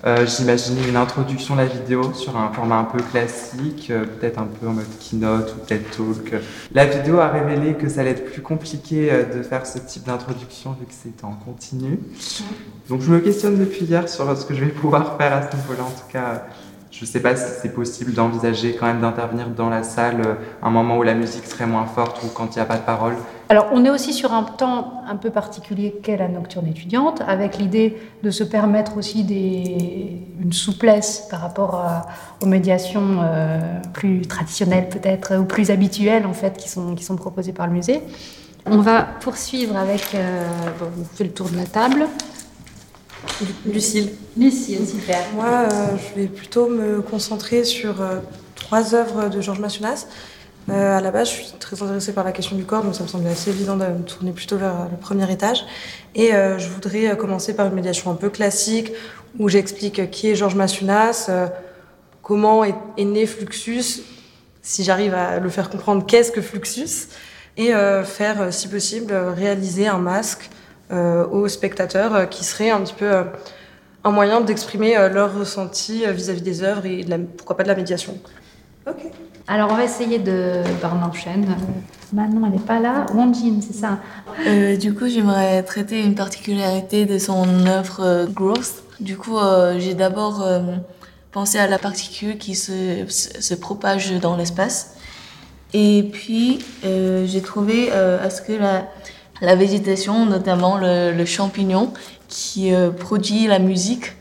Euh, 0.05 0.25
J'imaginais 0.27 0.89
une 0.89 0.97
introduction 0.97 1.57
de 1.57 1.61
la 1.63 1.67
vidéo 1.67 2.13
sur 2.13 2.37
un 2.37 2.53
format 2.53 2.77
un 2.79 2.85
peu 2.85 3.03
classique, 3.03 3.89
euh, 3.91 4.05
peut-être 4.05 4.39
un 4.39 4.47
peu 4.47 4.69
en 4.69 4.73
mode 4.73 4.87
keynote 5.01 5.53
ou 5.57 5.67
TED 5.67 5.83
Talk. 5.91 6.41
La 6.73 6.87
vidéo 6.87 7.19
a 7.19 7.29
révélé 7.29 7.75
que 7.75 7.89
ça 7.89 8.03
allait 8.03 8.11
être 8.11 8.31
plus 8.31 8.41
compliqué 8.41 9.09
euh, 9.11 9.25
de 9.25 9.43
faire 9.43 9.67
ce 9.67 9.79
type 9.79 10.05
d'introduction 10.05 10.77
vu 10.79 10.87
que 10.87 10.93
c'est 10.93 11.25
en 11.25 11.33
continu. 11.33 11.99
Donc 12.89 13.01
je 13.01 13.11
me 13.11 13.19
questionne 13.19 13.59
depuis 13.59 13.87
hier 13.87 14.09
sur 14.09 14.37
ce 14.37 14.47
que 14.47 14.55
je 14.55 14.61
vais 14.65 14.71
pouvoir 14.71 15.17
faire 15.17 15.33
à 15.33 15.51
ce 15.51 15.57
niveau-là. 15.57 15.83
En 15.83 15.91
tout 15.91 16.13
cas, 16.13 16.47
je 16.99 17.05
ne 17.05 17.07
sais 17.07 17.21
pas 17.21 17.37
si 17.37 17.45
c'est 17.63 17.73
possible 17.73 18.13
d'envisager 18.13 18.75
quand 18.75 18.87
même 18.87 19.01
d'intervenir 19.01 19.51
dans 19.51 19.69
la 19.69 19.85
salle 19.85 20.21
euh, 20.21 20.35
un 20.65 20.71
moment 20.71 20.99
où 20.99 21.05
la 21.05 21.15
musique 21.15 21.45
serait 21.45 21.67
moins 21.67 21.87
forte 21.87 22.21
ou 22.25 22.27
quand 22.35 22.57
il 22.57 22.59
n'y 22.59 22.63
a 22.63 22.65
pas 22.65 22.77
de 22.77 22.83
parole. 22.83 23.15
Alors, 23.51 23.69
on 23.73 23.85
est 23.85 23.91
aussi 23.91 24.13
sur 24.13 24.33
un 24.33 24.43
temps 24.43 25.05
un 25.09 25.15
peu 25.15 25.31
particulier 25.31 26.01
qu'est 26.03 26.17
la 26.17 26.27
nocturne 26.27 26.67
étudiante, 26.67 27.23
avec 27.27 27.57
l'idée 27.57 27.97
de 28.25 28.31
se 28.31 28.43
permettre 28.43 28.97
aussi 28.97 29.21
une 30.41 30.53
souplesse 30.53 31.29
par 31.31 31.41
rapport 31.41 31.83
aux 32.43 32.47
médiations 32.47 33.21
euh, 33.23 33.61
plus 33.93 34.23
traditionnelles 34.23 34.89
peut-être, 34.89 35.37
ou 35.37 35.45
plus 35.45 35.71
habituelles 35.71 36.27
en 36.27 36.35
fait, 36.35 36.57
qui 36.57 36.69
sont, 36.69 36.97
qui 36.97 37.05
sont 37.05 37.17
proposées 37.17 37.53
par 37.53 37.69
le 37.69 37.75
musée. 37.75 38.03
On 38.67 38.79
va 38.79 39.03
poursuivre 39.03 39.77
avec, 39.77 40.15
euh, 40.15 40.45
bon, 40.81 40.91
le 41.21 41.31
tour 41.31 41.49
de 41.49 41.57
la 41.57 41.65
table. 41.65 42.07
Lucille. 43.67 44.11
Lucille, 44.37 44.87
super. 44.87 45.19
Moi, 45.35 45.47
euh, 45.47 45.87
je 45.97 46.21
vais 46.21 46.27
plutôt 46.29 46.69
me 46.69 47.01
concentrer 47.01 47.65
sur 47.65 48.01
euh, 48.01 48.19
trois 48.55 48.95
œuvres 48.95 49.29
de 49.29 49.41
Georges 49.41 49.61
Massunas. 49.61 50.07
Euh, 50.69 50.99
à 50.99 51.01
la 51.01 51.11
base, 51.11 51.31
je 51.31 51.35
suis 51.35 51.53
très 51.59 51.83
intéressée 51.83 52.13
par 52.13 52.25
la 52.25 52.33
question 52.33 52.57
du 52.57 52.65
corps, 52.65 52.85
donc 52.85 52.95
ça 52.95 53.03
me 53.03 53.09
semblait 53.09 53.31
assez 53.31 53.51
évident 53.51 53.77
de 53.77 53.87
me 53.87 54.03
tourner 54.03 54.33
plutôt 54.33 54.57
vers 54.59 54.89
le 54.91 54.97
premier 54.97 55.31
étage. 55.33 55.65
Et 56.15 56.33
je 56.33 56.69
voudrais 56.69 57.17
commencer 57.17 57.55
par 57.55 57.67
une 57.67 57.73
médiation 57.73 58.11
un 58.11 58.15
peu 58.15 58.29
classique, 58.29 58.93
où 59.39 59.49
j'explique 59.49 60.11
qui 60.11 60.29
est 60.29 60.35
Georges 60.35 60.57
Massunas, 60.57 61.31
comment 62.23 62.65
est, 62.65 62.75
est, 62.99 63.05
né 63.07 63.25
Fluxus, 63.25 64.03
si 64.61 64.85
j'arrive 64.85 65.15
à 65.15 65.39
le 65.39 65.49
faire 65.49 65.71
comprendre 65.71 66.05
qu'est-ce 66.05 66.31
que 66.31 66.43
Fluxus, 66.43 67.09
et 67.57 67.73
faire, 68.05 68.53
si 68.53 68.69
possible, 68.69 69.15
réaliser 69.15 69.87
un 69.89 69.99
masque 69.99 70.51
euh, 70.51 70.58
aux 70.91 71.49
spectateurs, 71.49 72.15
euh, 72.15 72.27
qui 72.27 72.45
serait 72.45 72.71
un 72.71 72.81
petit 72.81 72.95
peu 72.95 73.11
euh, 73.11 73.25
un 74.05 74.11
moyen 74.11 74.41
d'exprimer 74.41 74.95
leur 75.13 75.37
ressenti 75.39 76.05
vis-à-vis 76.07 76.43
des 76.43 76.63
œuvres 76.63 76.87
et 76.87 77.05
pourquoi 77.37 77.57
pas 77.57 77.63
de 77.63 77.69
la 77.69 77.75
médiation. 77.75 78.17
Ok. 78.87 78.97
Alors 79.47 79.71
on 79.73 79.75
va 79.75 79.85
essayer 79.85 80.19
de. 80.19 80.63
Ben, 80.81 80.93
on 80.95 81.05
enchaîne. 81.05 81.47
Manon, 82.13 82.47
elle 82.47 82.53
n'est 82.53 82.59
pas 82.59 82.81
là. 82.81 83.07
Wonjin, 83.13 83.61
c'est 83.61 83.75
ça 83.75 83.99
euh, 84.47 84.77
Du 84.77 84.95
coup, 84.95 85.09
j'aimerais 85.09 85.63
traiter 85.63 86.03
une 86.03 86.15
particularité 86.15 87.05
de 87.07 87.19
son 87.19 87.67
œuvre 87.67 88.27
Growth. 88.33 88.83
Du 89.01 89.17
coup, 89.17 89.37
j'ai 89.79 89.95
d'abord 89.95 90.47
pensé 91.33 91.59
à 91.59 91.67
la 91.67 91.79
particule 91.79 92.39
qui 92.39 92.55
se, 92.55 93.05
se 93.09 93.55
propage 93.55 94.13
dans 94.21 94.37
l'espace. 94.37 94.97
Et 95.75 96.09
puis, 96.13 96.65
j'ai 96.83 97.43
trouvé 97.43 97.93
à 97.93 98.31
ce 98.31 98.43
que 98.43 98.53
la, 98.53 98.85
la 99.41 99.55
végétation, 99.55 100.27
notamment 100.27 100.79
le, 100.79 101.25
champignon, 101.25 101.93
qui 102.29 102.75
euh, 102.75 102.91
produit 102.91 103.47
la 103.47 103.59
musique 103.59 104.13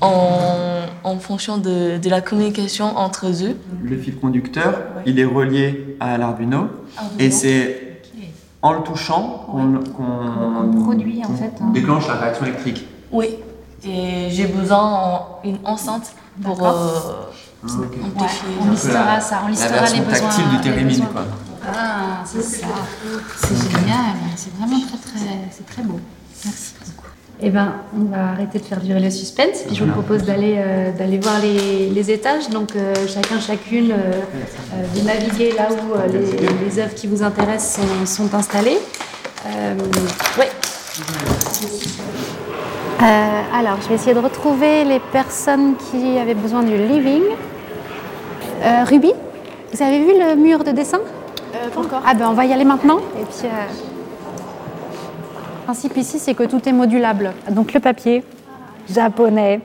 en, 0.00 0.82
en 1.04 1.18
fonction 1.18 1.58
de, 1.58 1.98
de, 1.98 2.10
la 2.10 2.20
communication 2.20 2.96
entre 2.96 3.26
eux. 3.26 3.56
Le 3.82 3.96
fil 3.96 4.16
conducteur, 4.16 4.80
il 5.06 5.18
est 5.18 5.24
relié 5.24 5.96
à 6.00 6.18
l'Arduino 6.18 6.68
et 7.18 7.30
c'est 7.30 7.88
en 8.62 8.72
le 8.72 8.82
touchant 8.82 9.46
qu'on 9.48 10.82
produit 10.82 11.22
en 11.24 11.34
fait. 11.34 11.52
Hein. 11.60 11.70
déclenche 11.72 12.08
la 12.08 12.14
réaction 12.14 12.46
électrique. 12.46 12.86
Oui, 13.12 13.36
et 13.84 14.28
j'ai 14.30 14.46
besoin 14.46 15.26
d'une 15.44 15.58
enceinte 15.64 16.12
pour 16.42 16.66
euh, 16.66 16.98
amplifier. 17.62 18.48
on 18.60 18.70
listera 18.70 19.20
ça, 19.20 19.42
on 19.44 19.48
listera 19.48 19.86
les 19.86 20.00
besoins. 20.00 20.28
tactile 20.28 20.48
du 20.50 20.60
thérémine, 20.60 21.04
quoi. 21.06 21.24
Ah, 21.66 22.22
c'est 22.24 22.42
ça. 22.42 22.66
C'est 23.36 23.70
génial. 23.70 24.16
C'est 24.38 24.54
vraiment 24.54 24.78
très, 24.78 24.96
très, 24.98 25.34
c'est 25.50 25.66
très 25.66 25.82
beau. 25.82 25.98
Merci 26.44 26.74
beaucoup. 26.86 27.08
Eh 27.40 27.50
ben, 27.50 27.72
on 27.92 28.04
va 28.04 28.28
arrêter 28.28 28.60
de 28.60 28.64
faire 28.64 28.78
durer 28.80 29.00
le 29.00 29.10
suspense. 29.10 29.62
Puis 29.66 29.74
je 29.74 29.82
vous 29.82 29.90
propose 29.90 30.22
d'aller 30.22 30.54
euh, 30.58 30.92
d'aller 30.92 31.18
voir 31.18 31.40
les, 31.40 31.90
les, 31.90 32.10
étages. 32.12 32.48
Donc 32.48 32.76
euh, 32.76 32.94
chacun, 33.08 33.40
chacune, 33.40 33.90
euh, 33.90 34.84
de 34.94 35.00
naviguer 35.04 35.54
là 35.56 35.68
où 35.72 36.12
les, 36.12 36.20
les, 36.64 36.78
œuvres 36.78 36.94
qui 36.94 37.08
vous 37.08 37.24
intéressent 37.24 37.84
sont, 37.84 38.06
sont 38.06 38.32
installées. 38.36 38.78
oui. 40.38 40.44
alors, 43.52 43.82
je 43.82 43.88
vais 43.88 43.96
essayer 43.96 44.14
de 44.14 44.20
retrouver 44.20 44.84
les 44.84 45.00
personnes 45.00 45.74
qui 45.90 46.16
avaient 46.16 46.34
besoin 46.34 46.62
du 46.62 46.76
living. 46.76 47.22
Ruby, 48.86 49.12
vous 49.72 49.82
avez 49.82 49.98
vu 49.98 50.12
le 50.16 50.36
mur 50.36 50.62
de 50.62 50.70
dessin? 50.70 51.00
Euh, 51.54 51.80
encore. 51.80 52.02
Ah 52.06 52.14
ben 52.14 52.28
on 52.28 52.34
va 52.34 52.44
y 52.44 52.52
aller 52.52 52.64
maintenant. 52.64 52.98
Et 53.18 53.24
puis, 53.24 53.44
euh, 53.44 53.87
principe 55.68 55.98
ici, 55.98 56.18
c'est 56.18 56.32
que 56.32 56.44
tout 56.44 56.66
est 56.66 56.72
modulable. 56.72 57.34
Donc 57.50 57.74
le 57.74 57.80
papier 57.80 58.24
japonais, 58.90 59.60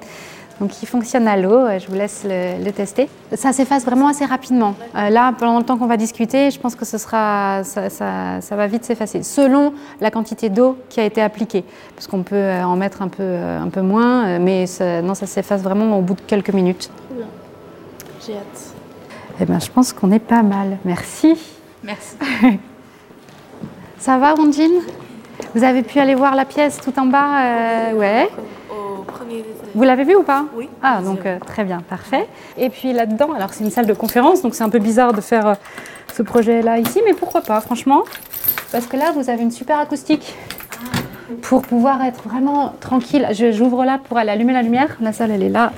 donc 0.60 0.72
qui 0.72 0.86
fonctionne 0.86 1.30
à 1.30 1.38
l'eau. 1.38 1.62
Je 1.80 1.88
vous 1.88 1.96
laisse 1.96 2.26
le, 2.26 2.72
tester. 2.72 3.08
Ça 3.34 3.54
s'efface 3.54 3.86
vraiment 3.86 4.10
assez 4.10 4.26
rapidement. 4.26 4.76
Euh, 4.98 5.10
là, 5.10 5.32
pendant 5.40 5.60
le 5.60 5.64
temps 5.64 5.78
qu'on 5.78 5.88
va 5.88 5.96
discuter, 5.96 6.52
je 6.52 6.60
pense 6.60 6.76
que 6.76 6.84
ce 6.84 6.98
sera, 6.98 7.64
ça, 7.64 7.90
ça, 7.90 8.56
va 8.58 8.68
vite 8.68 8.84
s'effacer, 8.84 9.24
selon 9.24 9.72
la 10.02 10.12
quantité 10.12 10.50
d'eau 10.50 10.76
qui 10.90 11.00
a 11.00 11.06
été 11.06 11.22
appliquée, 11.22 11.64
parce 11.96 12.08
qu'on 12.08 12.24
peut 12.24 12.52
en 12.52 12.76
mettre 12.76 13.02
un 13.02 13.08
peu, 13.08 13.24
un 13.24 13.70
peu 13.70 13.82
moins, 13.82 14.40
mais 14.40 14.68
ça, 14.68 15.02
non, 15.02 15.16
ça 15.16 15.26
s'efface 15.26 15.62
vraiment 15.62 15.98
au 15.98 16.02
bout 16.02 16.16
de 16.16 16.22
quelques 16.28 16.52
minutes. 16.52 16.92
J'ai 18.28 18.34
hâte. 18.34 18.74
Eh 19.40 19.46
ben, 19.46 19.58
je 19.62 19.72
pense 19.72 19.94
qu'on 19.94 20.12
est 20.12 20.20
pas 20.20 20.44
mal. 20.44 20.80
Merci. 20.84 21.38
Merci. 21.82 22.18
Ça 24.00 24.18
va, 24.18 24.34
Rondine? 24.34 24.82
Vous 25.56 25.64
avez 25.64 25.84
pu 25.84 26.00
aller 26.00 26.16
voir 26.16 26.36
la 26.36 26.46
pièce 26.46 26.80
tout 26.84 26.98
en 27.00 27.06
bas 27.06 27.44
euh, 27.44 27.94
Ouais. 27.94 28.30
Au 28.70 29.04
premier 29.04 29.44
Vous 29.76 29.84
l'avez 29.84 30.04
vu 30.04 30.16
ou 30.16 30.24
pas 30.24 30.46
Oui. 30.56 30.70
Ah, 30.82 31.02
donc 31.02 31.26
euh, 31.26 31.40
très 31.40 31.64
bien, 31.64 31.82
parfait. 31.82 32.28
Et 32.58 32.70
puis 32.70 32.94
là-dedans, 32.94 33.34
alors 33.34 33.54
c'est 33.54 33.64
une 33.64 33.72
salle 33.72 33.86
de 33.86 33.94
conférence, 33.94 34.42
donc 34.42 34.56
c'est 34.56 34.64
un 34.64 34.70
peu 34.70 34.80
bizarre 34.80 35.14
de 35.14 35.22
faire 35.22 35.48
euh, 35.48 35.54
ce 36.14 36.24
projet-là 36.24 36.80
ici, 36.80 37.02
mais 37.06 37.14
pourquoi 37.14 37.42
pas, 37.42 37.60
franchement 37.62 38.04
Parce 38.72 38.88
que 38.88 38.98
là, 38.98 39.12
vous 39.12 39.30
avez 39.30 39.44
une 39.44 39.52
super 39.52 39.80
acoustique 39.80 40.36
pour 41.42 41.62
pouvoir 41.62 42.04
être 42.04 42.24
vraiment 42.28 42.74
tranquille. 42.80 43.28
J'ouvre 43.52 43.86
là 43.86 44.00
pour 44.04 44.18
aller 44.18 44.30
allumer 44.30 44.54
la 44.54 44.62
lumière. 44.62 44.98
La 45.02 45.14
salle, 45.14 45.32
elle 45.32 45.44
est 45.44 45.50
là. 45.50 45.72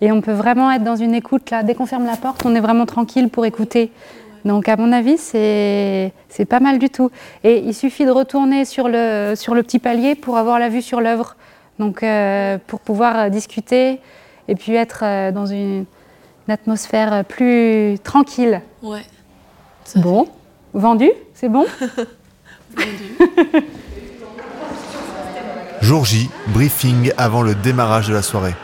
Et 0.00 0.12
on 0.12 0.20
peut 0.20 0.32
vraiment 0.32 0.70
être 0.70 0.84
dans 0.84 0.96
une 0.96 1.14
écoute 1.14 1.50
là. 1.50 1.62
Dès 1.62 1.74
qu'on 1.74 1.86
ferme 1.86 2.06
la 2.06 2.16
porte, 2.16 2.44
on 2.44 2.54
est 2.54 2.60
vraiment 2.60 2.86
tranquille 2.86 3.28
pour 3.28 3.44
écouter 3.46 3.90
donc 4.44 4.68
à 4.68 4.76
mon 4.76 4.92
avis, 4.92 5.18
c'est 5.18 6.12
pas 6.48 6.60
mal 6.60 6.78
du 6.78 6.90
tout. 6.90 7.10
Et 7.44 7.58
il 7.58 7.74
suffit 7.74 8.04
de 8.04 8.10
retourner 8.10 8.64
sur 8.64 8.88
le, 8.88 9.34
sur 9.36 9.54
le 9.54 9.62
petit 9.62 9.78
palier 9.78 10.14
pour 10.14 10.36
avoir 10.36 10.58
la 10.58 10.68
vue 10.68 10.82
sur 10.82 11.00
l'œuvre. 11.00 11.36
Donc 11.78 12.02
euh, 12.02 12.58
pour 12.66 12.80
pouvoir 12.80 13.18
euh, 13.18 13.28
discuter 13.28 14.00
et 14.48 14.54
puis 14.54 14.74
être 14.74 15.00
euh, 15.02 15.32
dans 15.32 15.46
une, 15.46 15.84
atmosphère 16.48 17.26
plus 17.26 17.98
tranquille. 18.02 18.62
Ouais. 18.82 19.04
Bon, 19.96 20.26
vendu, 20.72 21.10
c'est 21.34 21.50
bon? 21.50 21.66
Vendu. 22.74 23.18
Jour 25.82 26.06
J, 26.06 26.30
briefing 26.46 27.12
avant 27.18 27.42
le 27.42 27.54
démarrage 27.54 28.08
de 28.08 28.14
la 28.14 28.22
soirée. 28.22 28.54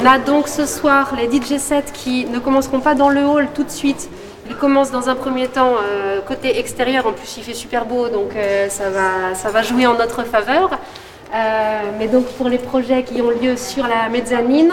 On 0.00 0.06
a 0.06 0.18
donc 0.18 0.46
ce 0.46 0.64
soir 0.64 1.14
les 1.16 1.26
DJ 1.26 1.58
sets 1.58 1.90
qui 1.92 2.24
ne 2.26 2.38
commenceront 2.38 2.78
pas 2.78 2.94
dans 2.94 3.08
le 3.08 3.24
hall 3.24 3.48
tout 3.52 3.64
de 3.64 3.70
suite. 3.70 4.08
Ils 4.48 4.54
commencent 4.54 4.92
dans 4.92 5.08
un 5.08 5.16
premier 5.16 5.48
temps 5.48 5.74
euh, 5.82 6.20
côté 6.20 6.58
extérieur. 6.58 7.06
En 7.06 7.12
plus, 7.12 7.36
il 7.36 7.42
fait 7.42 7.54
super 7.54 7.84
beau, 7.84 8.08
donc 8.08 8.36
euh, 8.36 8.68
ça, 8.68 8.90
va, 8.90 9.34
ça 9.34 9.50
va 9.50 9.62
jouer 9.62 9.86
en 9.88 9.94
notre 9.94 10.22
faveur. 10.24 10.70
Euh, 11.34 11.80
mais 11.98 12.06
donc 12.06 12.26
pour 12.26 12.48
les 12.48 12.58
projets 12.58 13.02
qui 13.02 13.20
ont 13.20 13.30
lieu 13.30 13.56
sur 13.56 13.88
la 13.88 14.08
mezzanine, 14.08 14.72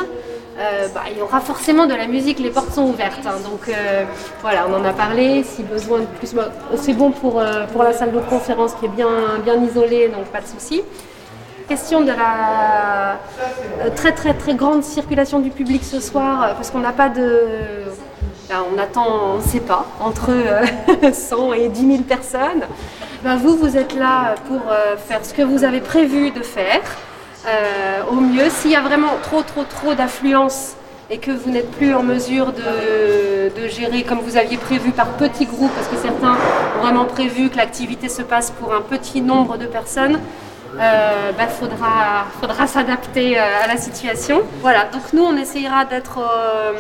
bah, 0.94 1.02
il 1.12 1.18
y 1.18 1.22
aura 1.22 1.42
forcément 1.42 1.86
de 1.88 1.96
la 1.96 2.08
musique, 2.08 2.40
les 2.40 2.52
portes 2.52 2.72
sont 2.72 2.84
ouvertes. 2.84 3.26
Hein. 3.26 3.40
donc 3.44 3.76
voilà, 4.42 4.68
on 4.70 4.76
en 4.76 4.86
a 4.86 4.94
parlé. 4.94 5.44
Si 5.44 5.64
besoin 5.64 6.02
de 6.02 6.06
plus, 6.06 6.34
bah, 6.36 6.50
c'est 6.76 6.94
bon 6.94 7.10
pour, 7.12 7.44
pour 7.74 7.84
la 7.84 7.94
salle 7.94 8.12
de 8.12 8.20
conférence 8.20 8.74
qui 8.76 8.86
est 8.86 8.90
bien, 8.96 9.10
bien 9.44 9.56
isolée, 9.64 10.08
donc 10.10 10.26
pas 10.26 10.42
de 10.42 10.48
souci 10.48 10.84
question 11.68 12.02
de 12.02 12.12
la 12.12 13.20
euh, 13.82 13.90
très 13.96 14.12
très 14.12 14.34
très 14.34 14.54
grande 14.56 14.84
circulation 14.84 15.40
du 15.40 15.50
public 15.50 15.84
ce 15.84 16.00
soir, 16.00 16.44
euh, 16.44 16.54
parce 16.54 16.72
qu'on 16.72 16.80
n'a 16.80 16.92
pas 16.92 17.10
de... 17.10 17.42
on 18.52 18.78
attend, 18.78 19.08
on 19.34 19.38
ne 19.38 19.42
sait 19.42 19.60
pas, 19.60 19.86
entre 20.00 20.32
100 21.12 21.52
euh, 21.52 21.54
et 21.58 21.70
10 21.70 21.88
000 21.88 22.04
personnes. 22.04 22.64
Ben 23.24 23.38
vous, 23.38 23.58
vous 23.58 23.76
êtes 23.76 23.96
là 23.96 24.36
pour 24.48 24.62
faire 25.08 25.26
ce 25.26 25.34
que 25.34 25.42
vous 25.42 25.64
avez 25.64 25.82
prévu 25.82 26.30
de 26.30 26.42
faire. 26.42 26.82
au 28.12 28.16
mieux. 28.16 28.50
S'il 28.50 28.70
y 28.70 28.76
a 28.76 28.82
vraiment 28.82 29.14
trop, 29.24 29.42
trop, 29.42 29.64
trop 29.64 29.96
d'affluence 29.96 30.76
et 31.10 31.18
que 31.18 31.32
vous 31.32 31.50
n'êtes 31.50 31.72
plus 31.72 31.96
en 31.96 32.04
mesure 32.04 32.52
de, 32.54 33.50
de, 33.60 33.68
gérer 33.68 34.04
comme 34.04 34.20
vous 34.20 34.38
aviez 34.38 34.58
prévu 34.58 34.92
par 34.92 35.08
petits 35.14 35.46
groupes, 35.46 35.72
parce 35.74 35.88
que 35.88 35.98
certains 35.98 36.34
ont 36.34 36.82
vraiment 36.84 37.06
prévu 37.06 37.50
que 37.50 37.58
l'activité 37.58 38.10
se 38.10 38.22
passe 38.22 38.52
pour 38.52 38.76
un 38.76 38.82
petit 38.82 39.22
nombre 39.22 39.58
de 39.58 39.66
personnes, 39.66 40.20
euh, 40.80 41.32
bah, 41.32 41.48
faudra, 41.48 42.26
faudra 42.42 42.68
s'adapter 42.68 43.40
euh, 43.40 43.64
à 43.64 43.68
la 43.68 43.78
situation. 43.78 44.42
Voilà, 44.62 44.86
donc 44.86 45.14
nous 45.14 45.24
on 45.24 45.38
essayera 45.38 45.86
d'être, 45.86 46.20
euh, 46.20 46.74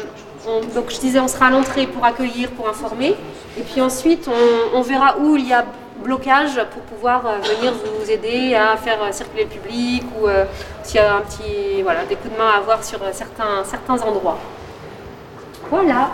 donc 0.73 0.89
je 0.89 0.99
disais 0.99 1.19
on 1.19 1.27
sera 1.27 1.47
à 1.47 1.51
l'entrée 1.51 1.87
pour 1.87 2.03
accueillir, 2.03 2.49
pour 2.51 2.67
informer, 2.67 3.15
et 3.57 3.61
puis 3.61 3.81
ensuite 3.81 4.29
on, 4.73 4.81
verra 4.81 5.17
où 5.19 5.37
il 5.37 5.47
y 5.47 5.53
a 5.53 5.65
blocage 6.03 6.61
pour 6.73 6.81
pouvoir 6.83 7.25
euh, 7.25 7.37
venir 7.37 7.73
vous 7.73 8.11
aider 8.11 8.53
à 8.53 8.75
faire 8.75 8.99
circuler 9.13 9.43
le 9.43 9.49
public 9.49 10.03
ou 10.19 10.27
s'il 10.83 10.97
y 10.97 10.99
a 10.99 11.15
un 11.15 11.21
petit, 11.21 11.81
voilà, 11.81 12.03
des 12.05 12.15
coups 12.15 12.33
de 12.33 12.37
main 12.37 12.49
à 12.53 12.57
avoir 12.57 12.83
sur 12.83 12.99
certains, 13.13 13.63
certains 13.63 14.01
endroits. 14.01 14.37
Voilà. 15.69 16.09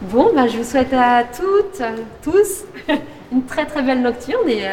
Bon, 0.00 0.30
bah, 0.34 0.46
je 0.46 0.58
vous 0.58 0.64
souhaite 0.64 0.92
à 0.92 1.24
toutes, 1.24 1.82
tous 2.22 2.64
une 3.32 3.44
très 3.44 3.66
très 3.66 3.82
belle 3.82 4.02
nocturne 4.02 4.48
et, 4.48 4.64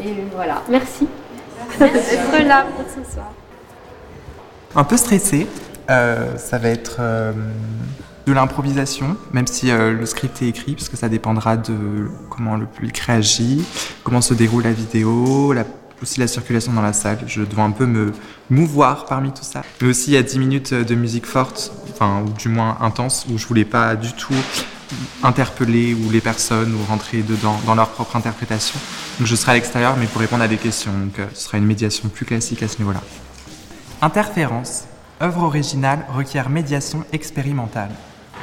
et 0.00 0.14
voilà. 0.34 0.62
Merci 0.68 1.08
d'être 1.78 2.46
là 2.46 2.66
pour 2.76 2.84
ce 2.86 3.12
soir. 3.12 3.32
Un 4.74 4.84
peu 4.84 4.96
stressé. 4.96 5.46
ça 5.88 6.58
va 6.58 6.68
être 6.68 7.00
de 8.28 8.32
l'improvisation, 8.34 9.16
même 9.32 9.46
si 9.46 9.70
euh, 9.70 9.92
le 9.92 10.04
script 10.04 10.42
est 10.42 10.48
écrit, 10.48 10.74
parce 10.74 10.90
que 10.90 10.96
ça 10.96 11.08
dépendra 11.08 11.56
de 11.56 12.08
comment 12.28 12.56
le 12.56 12.66
public 12.66 12.98
réagit, 12.98 13.64
comment 14.04 14.20
se 14.20 14.34
déroule 14.34 14.64
la 14.64 14.72
vidéo, 14.72 15.54
aussi 16.02 16.20
la 16.20 16.28
circulation 16.28 16.72
dans 16.74 16.82
la 16.82 16.92
salle. 16.92 17.18
Je 17.26 17.42
dois 17.42 17.64
un 17.64 17.70
peu 17.70 17.86
me 17.86 18.12
mouvoir 18.50 19.06
parmi 19.06 19.32
tout 19.32 19.42
ça. 19.42 19.62
Mais 19.80 19.88
aussi, 19.88 20.10
il 20.10 20.14
y 20.14 20.16
a 20.18 20.22
10 20.22 20.38
minutes 20.38 20.74
de 20.74 20.94
musique 20.94 21.24
forte, 21.24 21.72
enfin, 21.90 22.22
ou 22.26 22.30
du 22.38 22.48
moins 22.48 22.76
intense, 22.82 23.26
où 23.32 23.38
je 23.38 23.46
voulais 23.46 23.64
pas 23.64 23.96
du 23.96 24.12
tout 24.12 24.34
interpeller 25.22 25.94
ou 25.94 26.10
les 26.10 26.20
personnes 26.20 26.74
ou 26.74 26.78
rentrer 26.88 27.22
dedans 27.22 27.58
dans 27.66 27.74
leur 27.74 27.88
propre 27.90 28.16
interprétation. 28.16 28.78
Donc 29.18 29.26
je 29.26 29.36
serai 29.36 29.52
à 29.52 29.54
l'extérieur, 29.54 29.96
mais 29.98 30.06
pour 30.06 30.20
répondre 30.20 30.42
à 30.42 30.48
des 30.48 30.56
questions. 30.56 30.92
Donc 30.92 31.18
euh, 31.18 31.26
ce 31.34 31.44
sera 31.44 31.58
une 31.58 31.66
médiation 31.66 32.08
plus 32.08 32.24
classique 32.24 32.62
à 32.62 32.68
ce 32.68 32.78
niveau-là. 32.78 33.00
Interférence. 34.02 34.84
Œuvre 35.20 35.42
originale 35.42 36.04
requiert 36.14 36.48
médiation 36.48 37.04
expérimentale. 37.12 37.90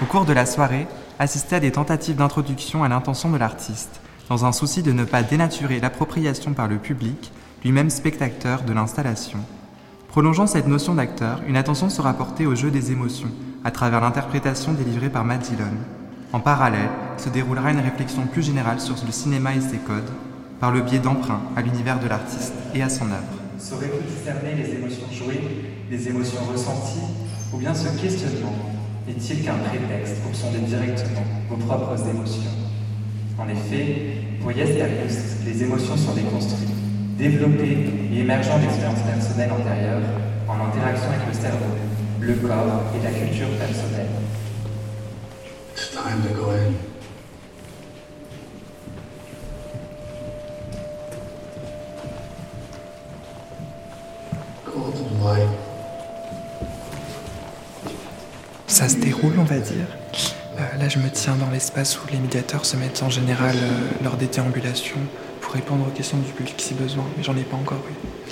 Au 0.01 0.05
cours 0.05 0.25
de 0.25 0.33
la 0.33 0.45
soirée, 0.45 0.87
assistez 1.19 1.55
à 1.55 1.59
des 1.61 1.71
tentatives 1.71 2.17
d'introduction 2.17 2.83
à 2.83 2.89
l'intention 2.89 3.31
de 3.31 3.37
l'artiste, 3.37 4.01
dans 4.27 4.43
un 4.43 4.51
souci 4.51 4.83
de 4.83 4.91
ne 4.91 5.05
pas 5.05 5.23
dénaturer 5.23 5.79
l'appropriation 5.79 6.53
par 6.53 6.67
le 6.67 6.77
public, 6.77 7.31
lui-même 7.63 7.89
spectateur 7.89 8.63
de 8.63 8.73
l'installation. 8.73 9.39
Prolongeant 10.09 10.47
cette 10.47 10.67
notion 10.67 10.95
d'acteur, 10.95 11.41
une 11.47 11.57
attention 11.57 11.89
sera 11.89 12.13
portée 12.13 12.45
au 12.45 12.55
jeu 12.55 12.71
des 12.71 12.91
émotions, 12.91 13.31
à 13.63 13.71
travers 13.71 14.01
l'interprétation 14.01 14.73
délivrée 14.73 15.09
par 15.09 15.23
Matt 15.23 15.41
Dillon. 15.41 15.71
En 16.35 16.41
parallèle, 16.41 16.89
se 17.15 17.29
déroulera 17.29 17.71
une 17.71 17.79
réflexion 17.79 18.23
plus 18.27 18.43
générale 18.43 18.81
sur 18.81 18.97
le 19.05 19.11
cinéma 19.13 19.55
et 19.55 19.61
ses 19.61 19.77
codes, 19.77 20.11
par 20.59 20.69
le 20.69 20.81
biais 20.81 20.99
d'emprunt 20.99 21.39
à 21.55 21.61
l'univers 21.61 21.97
de 21.97 22.09
l'artiste 22.09 22.51
et 22.73 22.83
à 22.83 22.89
son 22.89 23.05
œuvre. 23.05 23.39
Saurez-vous 23.57 24.03
discerner 24.03 24.51
les 24.53 24.75
émotions 24.75 25.07
jouées, 25.13 25.39
les 25.89 26.09
émotions 26.09 26.41
ressenties, 26.51 27.07
ou 27.53 27.57
bien 27.57 27.73
ce 27.73 27.87
questionnement 27.87 28.51
n'est-il 29.07 29.45
qu'un 29.45 29.55
prétexte 29.63 30.19
pour 30.23 30.35
sonder 30.35 30.59
directement 30.59 31.23
vos 31.49 31.55
propres 31.55 32.05
émotions? 32.05 32.51
En 33.39 33.47
effet, 33.47 34.17
pour 34.41 34.51
Yestarius, 34.51 35.39
les 35.45 35.63
émotions 35.63 35.95
sont 35.95 36.15
déconstruites, 36.15 36.75
développées 37.17 37.93
et 38.11 38.19
émergeant 38.19 38.59
d'expériences 38.59 39.07
personnelles 39.07 39.53
antérieures 39.53 40.03
en 40.49 40.67
interaction 40.67 41.07
avec 41.15 41.27
le 41.31 41.33
cerveau, 41.33 41.71
le 42.19 42.33
corps 42.33 42.91
et 42.91 43.01
la 43.01 43.11
culture 43.11 43.55
personnelle. 43.57 44.24
It's 45.85 45.93
time 45.93 46.23
to 46.23 46.33
go 46.33 46.49
in. 46.49 46.73
Ça 58.67 58.89
se 58.89 58.95
déroule, 58.97 59.33
on 59.37 59.43
va 59.43 59.59
dire. 59.59 59.85
Euh, 60.57 60.77
là, 60.79 60.89
je 60.89 60.97
me 60.97 61.09
tiens 61.09 61.35
dans 61.35 61.49
l'espace 61.51 61.97
où 61.97 62.07
les 62.11 62.17
médiateurs 62.17 62.65
se 62.65 62.75
mettent 62.77 63.03
en 63.03 63.09
général 63.09 63.55
euh, 63.55 64.03
lors 64.03 64.17
des 64.17 64.25
déambulations 64.25 64.99
pour 65.39 65.53
répondre 65.53 65.87
aux 65.87 65.91
questions 65.91 66.17
du 66.17 66.31
public 66.31 66.55
si 66.57 66.73
besoin, 66.73 67.05
mais 67.15 67.23
j'en 67.23 67.37
ai 67.37 67.43
pas 67.43 67.57
encore 67.57 67.83
eu. 67.89 68.31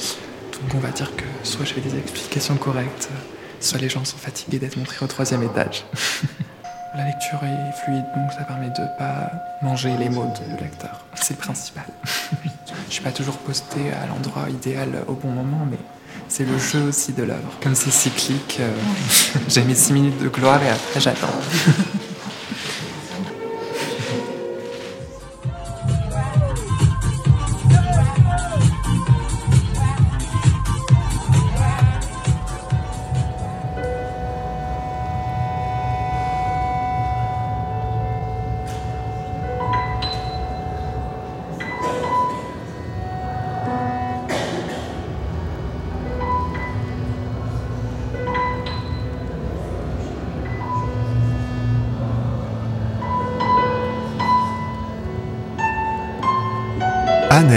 Donc 0.54 0.74
on 0.76 0.80
va 0.80 0.90
dire 0.90 1.16
que 1.16 1.24
soit 1.44 1.66
je 1.66 1.74
fais 1.74 1.82
des 1.82 1.98
explications 1.98 2.56
correctes, 2.56 3.10
soit 3.60 3.80
les 3.80 3.90
gens 3.90 4.04
sont 4.06 4.18
fatigués 4.18 4.60
d'être 4.60 4.78
montrés 4.78 5.06
au 5.06 5.08
troisième 5.08 5.44
étage. 5.44 5.86
La 6.96 7.06
lecture 7.06 7.40
est 7.44 7.72
fluide, 7.72 8.06
donc 8.16 8.32
ça 8.32 8.44
permet 8.44 8.70
de 8.70 8.86
pas 9.00 9.32
manger 9.64 9.98
les 9.98 10.10
mots 10.10 10.26
de 10.26 10.62
l'acteur. 10.62 11.04
C'est 11.16 11.34
le 11.34 11.40
principal. 11.40 11.86
je 12.88 12.94
suis 12.94 13.02
pas 13.02 13.12
toujours 13.12 13.38
posté 13.38 13.92
à 13.92 14.06
l'endroit 14.06 14.48
idéal 14.48 15.04
au 15.08 15.14
bon 15.14 15.30
moment, 15.30 15.66
mais 15.70 15.80
c'est 16.28 16.46
le 16.46 16.58
jeu 16.60 16.84
aussi 16.84 17.14
de 17.14 17.24
l'œuvre. 17.24 17.52
Comme 17.64 17.74
c'est 17.74 17.90
cyclique, 17.90 18.58
euh, 18.60 18.72
j'ai 19.48 19.64
mis 19.64 19.76
6 19.76 19.94
minutes 19.94 20.22
de 20.22 20.30
gloire 20.30 20.62
et 20.62 20.70
après 20.70 21.00
j'attends. 21.00 21.28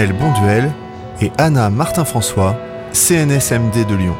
Bonduel 0.05 0.71
et 1.21 1.31
Anna 1.39 1.71
Martin-François, 1.71 2.55
CNSMD 2.93 3.83
de 3.87 3.95
Lyon. 3.95 4.15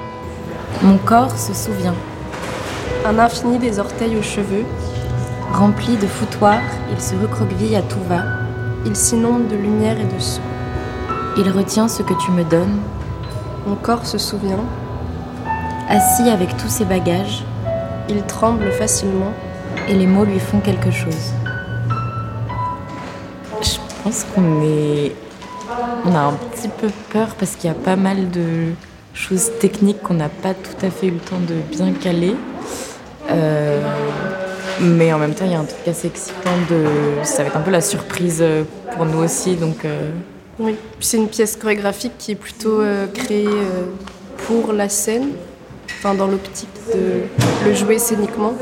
Mon 0.82 0.98
corps 0.98 1.38
se 1.38 1.54
souvient. 1.54 1.94
Un 3.06 3.20
infini 3.20 3.60
des 3.60 3.78
orteils 3.78 4.18
aux 4.18 4.24
cheveux. 4.24 4.66
Rempli 5.54 5.96
de 5.98 6.08
foutoirs, 6.08 6.64
il 6.92 7.00
se 7.00 7.14
recroqueville 7.16 7.76
à 7.76 7.84
tout 7.84 8.02
va. 8.10 8.24
Il 8.88 8.96
s'inonde 8.96 9.50
de 9.50 9.56
lumière 9.56 10.00
et 10.00 10.06
de 10.06 10.20
son. 10.20 10.42
Il 11.38 11.48
retient 11.52 11.88
ce 11.88 12.02
que 12.02 12.14
tu 12.26 12.32
me 12.32 12.44
donnes. 12.44 12.80
Mon 13.68 13.76
corps 13.76 14.08
se 14.08 14.18
souvient. 14.18 14.66
Assis 15.90 16.28
avec 16.28 16.58
tous 16.58 16.70
ses 16.70 16.86
bagages. 16.86 17.44
Il 18.10 18.24
tremble 18.24 18.72
facilement. 18.72 19.32
Et 19.88 19.94
les 19.94 20.08
mots 20.08 20.26
lui 20.26 20.40
font 20.40 20.60
quelque 20.60 20.90
chose. 20.90 21.34
Je 23.62 23.78
pense 24.04 24.26
qu'on 24.34 24.64
est 24.64 25.14
on 26.06 26.16
a 26.16 26.20
un 26.20 26.34
petit 26.34 26.68
peu 26.68 26.88
peur 27.12 27.30
parce 27.38 27.56
qu'il 27.56 27.70
y 27.70 27.72
a 27.72 27.76
pas 27.76 27.96
mal 27.96 28.30
de 28.32 28.72
choses 29.14 29.52
techniques 29.60 30.02
qu'on 30.02 30.14
n'a 30.14 30.30
pas 30.30 30.54
tout 30.54 30.86
à 30.86 30.90
fait 30.90 31.08
eu 31.08 31.12
le 31.12 31.20
temps 31.20 31.40
de 31.40 31.56
bien 31.76 31.92
caler. 31.94 32.36
Euh, 33.30 33.82
mais 34.80 35.12
en 35.12 35.18
même 35.18 35.34
temps, 35.34 35.46
il 35.46 35.52
y 35.52 35.56
a 35.56 35.60
un 35.60 35.66
truc 35.66 35.88
assez 35.88 36.08
excitant 36.08 36.52
de. 36.70 36.86
Ça 37.24 37.44
va 37.44 37.50
être 37.50 37.58
un 37.58 37.62
peu 37.62 37.72
la 37.72 37.82
surprise 37.82 38.44
pour 38.96 39.06
nous 39.06 39.20
aussi. 39.20 39.56
Donc, 39.56 39.86
euh. 39.86 40.12
Oui, 40.60 40.76
c'est 41.00 41.18
une 41.18 41.28
pièce 41.28 41.56
chorégraphique 41.56 42.14
qui 42.18 42.32
est 42.32 42.36
plutôt 42.36 42.80
euh, 42.82 43.08
créée 43.08 43.48
pour 44.48 44.72
la 44.74 44.90
scène, 44.90 45.30
enfin 46.00 46.14
dans 46.14 46.28
l'optique 46.28 46.70
de 46.94 47.68
le 47.68 47.74
jouer 47.74 48.00
scéniquement. 48.00 48.54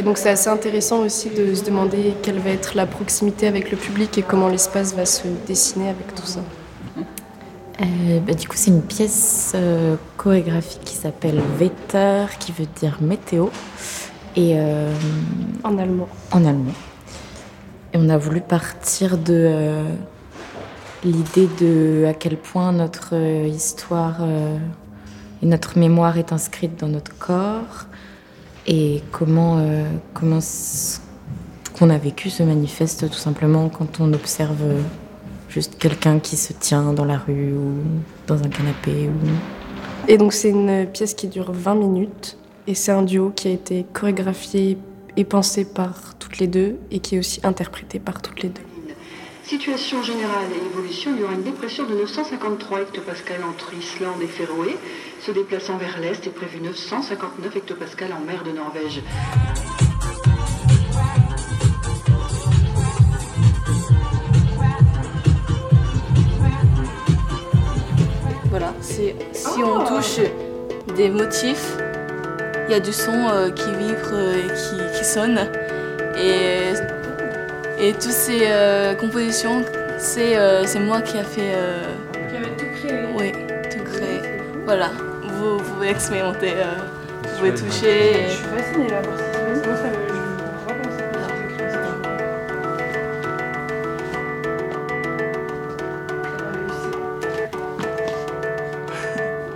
Et 0.00 0.02
donc 0.02 0.16
c'est 0.16 0.30
assez 0.30 0.48
intéressant 0.48 1.00
aussi 1.00 1.28
de 1.28 1.54
se 1.54 1.62
demander 1.62 2.14
quelle 2.22 2.38
va 2.38 2.48
être 2.48 2.74
la 2.74 2.86
proximité 2.86 3.46
avec 3.46 3.70
le 3.70 3.76
public 3.76 4.16
et 4.16 4.22
comment 4.22 4.48
l'espace 4.48 4.94
va 4.94 5.04
se 5.04 5.28
dessiner 5.46 5.90
avec 5.90 6.14
tout 6.14 6.24
ça. 6.24 6.40
Euh, 7.82 8.18
bah, 8.20 8.32
du 8.32 8.48
coup, 8.48 8.56
c'est 8.56 8.70
une 8.70 8.80
pièce 8.80 9.52
euh, 9.54 9.96
chorégraphique 10.16 10.80
qui 10.86 10.94
s'appelle 10.94 11.42
Wetter, 11.58 12.24
qui 12.38 12.50
veut 12.52 12.64
dire 12.76 12.96
météo. 13.02 13.48
Et, 14.36 14.54
euh, 14.54 14.90
en 15.64 15.76
allemand. 15.76 16.08
En 16.32 16.46
allemand. 16.46 16.72
Et 17.92 17.98
on 17.98 18.08
a 18.08 18.16
voulu 18.16 18.40
partir 18.40 19.18
de 19.18 19.82
l'idée 21.04 21.48
de 21.60 22.06
à 22.08 22.14
quel 22.14 22.38
point 22.38 22.72
notre 22.72 23.14
histoire 23.44 24.22
et 25.42 25.46
notre 25.46 25.78
mémoire 25.78 26.16
est 26.16 26.32
inscrite 26.32 26.80
dans 26.80 26.88
notre 26.88 27.18
corps 27.18 27.86
et 28.66 29.02
comment, 29.10 29.64
comment 30.14 30.40
ce 30.40 30.98
qu'on 31.78 31.90
a 31.90 31.98
vécu 31.98 32.30
se 32.30 32.42
manifeste 32.42 33.08
tout 33.08 33.18
simplement 33.18 33.68
quand 33.68 34.00
on 34.00 34.12
observe 34.12 34.62
juste 35.48 35.78
quelqu'un 35.78 36.20
qui 36.20 36.36
se 36.36 36.52
tient 36.52 36.92
dans 36.92 37.04
la 37.04 37.18
rue 37.18 37.52
ou 37.52 37.74
dans 38.26 38.42
un 38.42 38.48
canapé. 38.48 39.08
Ou... 39.08 40.08
Et 40.08 40.16
donc 40.16 40.32
c'est 40.32 40.50
une 40.50 40.86
pièce 40.86 41.14
qui 41.14 41.28
dure 41.28 41.52
20 41.52 41.74
minutes 41.74 42.38
et 42.66 42.74
c'est 42.74 42.92
un 42.92 43.02
duo 43.02 43.30
qui 43.34 43.48
a 43.48 43.50
été 43.50 43.84
chorégraphié 43.92 44.78
et 45.16 45.24
pensé 45.24 45.64
par 45.64 46.14
toutes 46.18 46.38
les 46.38 46.46
deux 46.46 46.76
et 46.90 47.00
qui 47.00 47.16
est 47.16 47.18
aussi 47.18 47.40
interprété 47.42 47.98
par 47.98 48.22
toutes 48.22 48.42
les 48.42 48.48
deux. 48.48 48.62
Situation 49.44 50.02
générale 50.02 50.46
et 50.54 50.72
évolution, 50.72 51.10
il 51.14 51.22
y 51.22 51.24
aura 51.24 51.34
une 51.34 51.42
dépression 51.42 51.84
de 51.84 51.94
953 51.94 52.82
hectopascales 52.82 53.42
entre 53.42 53.72
Islande 53.74 54.22
et 54.22 54.28
Féroé. 54.28 54.76
Se 55.20 55.32
déplaçant 55.32 55.76
vers 55.76 56.00
l'est 56.00 56.26
est 56.26 56.30
prévu 56.30 56.60
959 56.60 57.54
hectopascales 57.54 58.12
en 58.14 58.24
mer 58.24 58.42
de 58.42 58.52
Norvège. 58.52 59.02
Voilà, 68.48 68.72
c'est 68.80 69.14
si 69.32 69.62
on 69.62 69.84
touche 69.84 70.20
des 70.96 71.10
motifs, 71.10 71.76
il 72.68 72.72
y 72.72 72.74
a 72.74 72.80
du 72.80 72.92
son 72.92 73.12
euh, 73.12 73.50
qui 73.50 73.70
vibre 73.72 74.14
et 74.14 74.46
qui, 74.54 74.98
qui 74.98 75.04
sonne. 75.04 75.38
Et, 76.16 76.72
et 77.78 77.92
toutes 77.92 78.04
ces 78.04 78.44
euh, 78.44 78.94
compositions, 78.94 79.62
c'est 79.98 80.38
euh, 80.38 80.64
c'est 80.64 80.80
moi 80.80 81.02
qui 81.02 81.18
a 81.18 81.24
fait. 81.24 81.54
Qui 82.30 82.36
avait 82.36 82.56
tout 82.56 82.64
créé 82.74 83.00
Oui, 83.18 83.32
tout 83.70 83.84
créé. 83.84 84.22
Voilà, 84.64 84.90
vous, 85.40 85.58
vous 85.58 85.64
pouvez 85.74 85.88
expérimenter, 85.90 86.52
euh, 86.56 86.74
vous 87.24 87.38
pouvez 87.38 87.54
toucher. 87.54 88.26
Je 88.28 88.34
suis 88.34 88.44
fascinée 88.44 88.88
là 88.90 89.00
par 89.02 89.16
cette. 89.18 89.66
Moi, 89.66 89.76
ça 89.76 89.82
me. 89.84 89.90
Je 89.92 90.20
comprends 90.44 90.66
pas 90.66 90.72
comment 90.74 90.96
ça 90.96 91.02
peut 91.04 91.70
se 91.70 91.76
créer. 91.76 92.90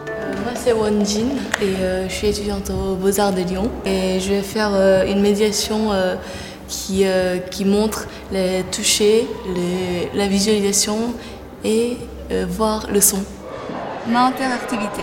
Euh, 0.08 0.32
Moi 0.44 0.52
c'est 0.54 0.72
Wonjin 0.72 1.26
et 1.60 1.82
euh, 1.82 2.08
je 2.08 2.14
suis 2.14 2.28
étudiante 2.28 2.70
aux 2.70 2.94
Beaux-Arts 2.96 3.32
de 3.32 3.42
Lyon 3.42 3.70
et 3.84 4.20
je 4.20 4.30
vais 4.30 4.42
faire 4.42 4.70
euh, 4.72 5.04
une 5.06 5.20
médiation 5.20 5.92
euh, 5.92 6.16
qui, 6.68 7.02
euh, 7.06 7.38
qui 7.38 7.64
montre 7.64 8.06
les 8.32 8.62
toucher, 8.72 9.26
les- 9.54 10.10
la 10.18 10.26
visualisation 10.26 11.14
et 11.64 11.96
euh, 12.32 12.46
voir 12.48 12.86
le 12.92 13.00
son. 13.00 13.18
Ma 14.08 14.26
interactivité. 14.26 15.02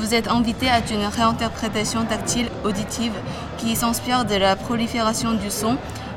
Vous 0.00 0.14
êtes 0.14 0.28
invité 0.28 0.70
à 0.70 0.78
une 0.78 1.04
réinterprétation 1.04 2.06
tactile 2.06 2.48
auditive 2.64 3.12
qui 3.58 3.76
s'inspire 3.76 4.24
de 4.24 4.34
la 4.34 4.56
prolifération 4.56 5.34
du 5.34 5.50
son, 5.50 5.76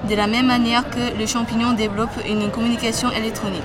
de 0.09 0.15
la 0.15 0.25
même 0.25 0.47
manière 0.47 0.89
que 0.89 1.17
le 1.19 1.25
champignon 1.25 1.73
développe 1.73 2.17
une 2.25 2.49
communication 2.49 3.11
électronique. 3.11 3.61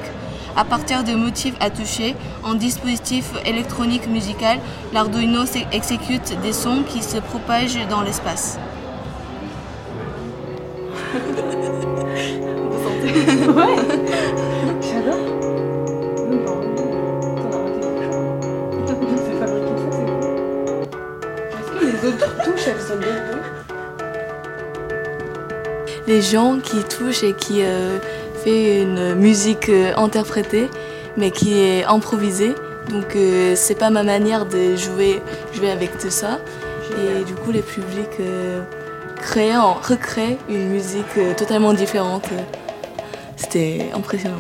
À 0.57 0.65
partir 0.65 1.05
de 1.05 1.15
motifs 1.15 1.55
à 1.61 1.71
toucher, 1.71 2.17
en 2.43 2.55
dispositif 2.55 3.31
électronique 3.47 4.09
musical, 4.09 4.59
l'Arduino 4.93 5.45
exécute 5.71 6.37
des 6.43 6.53
sons 6.53 6.83
qui 6.83 7.01
se 7.01 7.19
propagent 7.19 7.87
dans 7.89 8.03
l'espace. 8.03 8.59
les 26.07 26.23
gens 26.23 26.59
qui 26.59 26.83
touchent 26.85 27.23
et 27.23 27.35
qui 27.35 27.63
euh, 27.63 27.99
fait 28.43 28.83
une 28.83 29.15
musique 29.15 29.69
euh, 29.69 29.93
interprétée, 29.97 30.69
mais 31.17 31.31
qui 31.31 31.59
est 31.61 31.85
improvisée. 31.85 32.55
Donc 32.91 33.15
euh, 33.17 33.53
c'est 33.55 33.75
pas 33.75 33.91
ma 33.91 34.03
manière 34.03 34.47
de 34.47 34.75
jouer, 34.77 35.21
jouer 35.53 35.71
avec 35.71 35.99
tout 35.99 36.11
ça. 36.11 36.39
Et 36.97 37.25
du 37.25 37.35
coup 37.35 37.51
les 37.51 37.61
publics 37.61 38.19
euh, 38.21 38.63
créent, 39.21 39.57
en- 39.57 39.75
recréent 39.75 40.39
une 40.49 40.69
musique 40.71 41.05
euh, 41.19 41.35
totalement 41.35 41.75
différente. 41.75 42.25
C'était 43.37 43.91
impressionnant. 43.95 44.39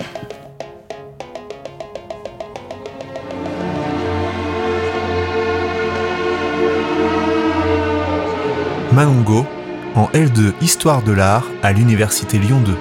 Manongo, 8.98 9.46
en 9.94 10.06
L2 10.06 10.54
Histoire 10.60 11.04
de 11.04 11.12
l'art 11.12 11.46
à 11.62 11.72
l'Université 11.72 12.36
Lyon 12.36 12.60
2. 12.66 12.74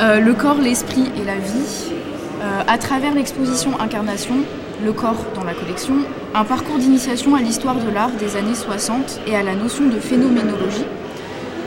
Euh, 0.00 0.18
le 0.18 0.32
corps, 0.32 0.56
l'esprit 0.56 1.12
et 1.20 1.24
la 1.26 1.34
vie, 1.34 1.92
euh, 2.40 2.62
à 2.66 2.78
travers 2.78 3.12
l'exposition 3.12 3.78
Incarnation, 3.78 4.36
le 4.82 4.92
corps 4.94 5.26
dans 5.34 5.44
la 5.44 5.52
collection, 5.52 5.96
un 6.34 6.44
parcours 6.44 6.78
d'initiation 6.78 7.34
à 7.34 7.42
l'histoire 7.42 7.74
de 7.74 7.90
l'art 7.90 8.12
des 8.12 8.36
années 8.36 8.54
60 8.54 9.20
et 9.26 9.36
à 9.36 9.42
la 9.42 9.54
notion 9.54 9.90
de 9.90 10.00
phénoménologie. 10.00 10.86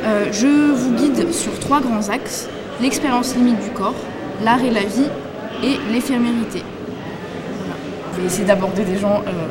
Euh, 0.06 0.26
je 0.32 0.74
vous 0.74 0.96
guide 0.96 1.32
sur 1.32 1.60
trois 1.60 1.80
grands 1.80 2.10
axes, 2.10 2.50
l'expérience 2.82 3.36
limite 3.36 3.60
du 3.60 3.70
corps, 3.70 3.94
l'art 4.44 4.64
et 4.64 4.72
la 4.72 4.82
vie 4.84 5.12
et 5.64 5.78
l'éphémérité. 5.94 6.64
Voilà. 7.60 7.76
Je 8.16 8.22
vais 8.22 8.26
essayer 8.26 8.46
d'aborder 8.46 8.84
des 8.84 8.98
gens 8.98 9.22
euh, 9.28 9.48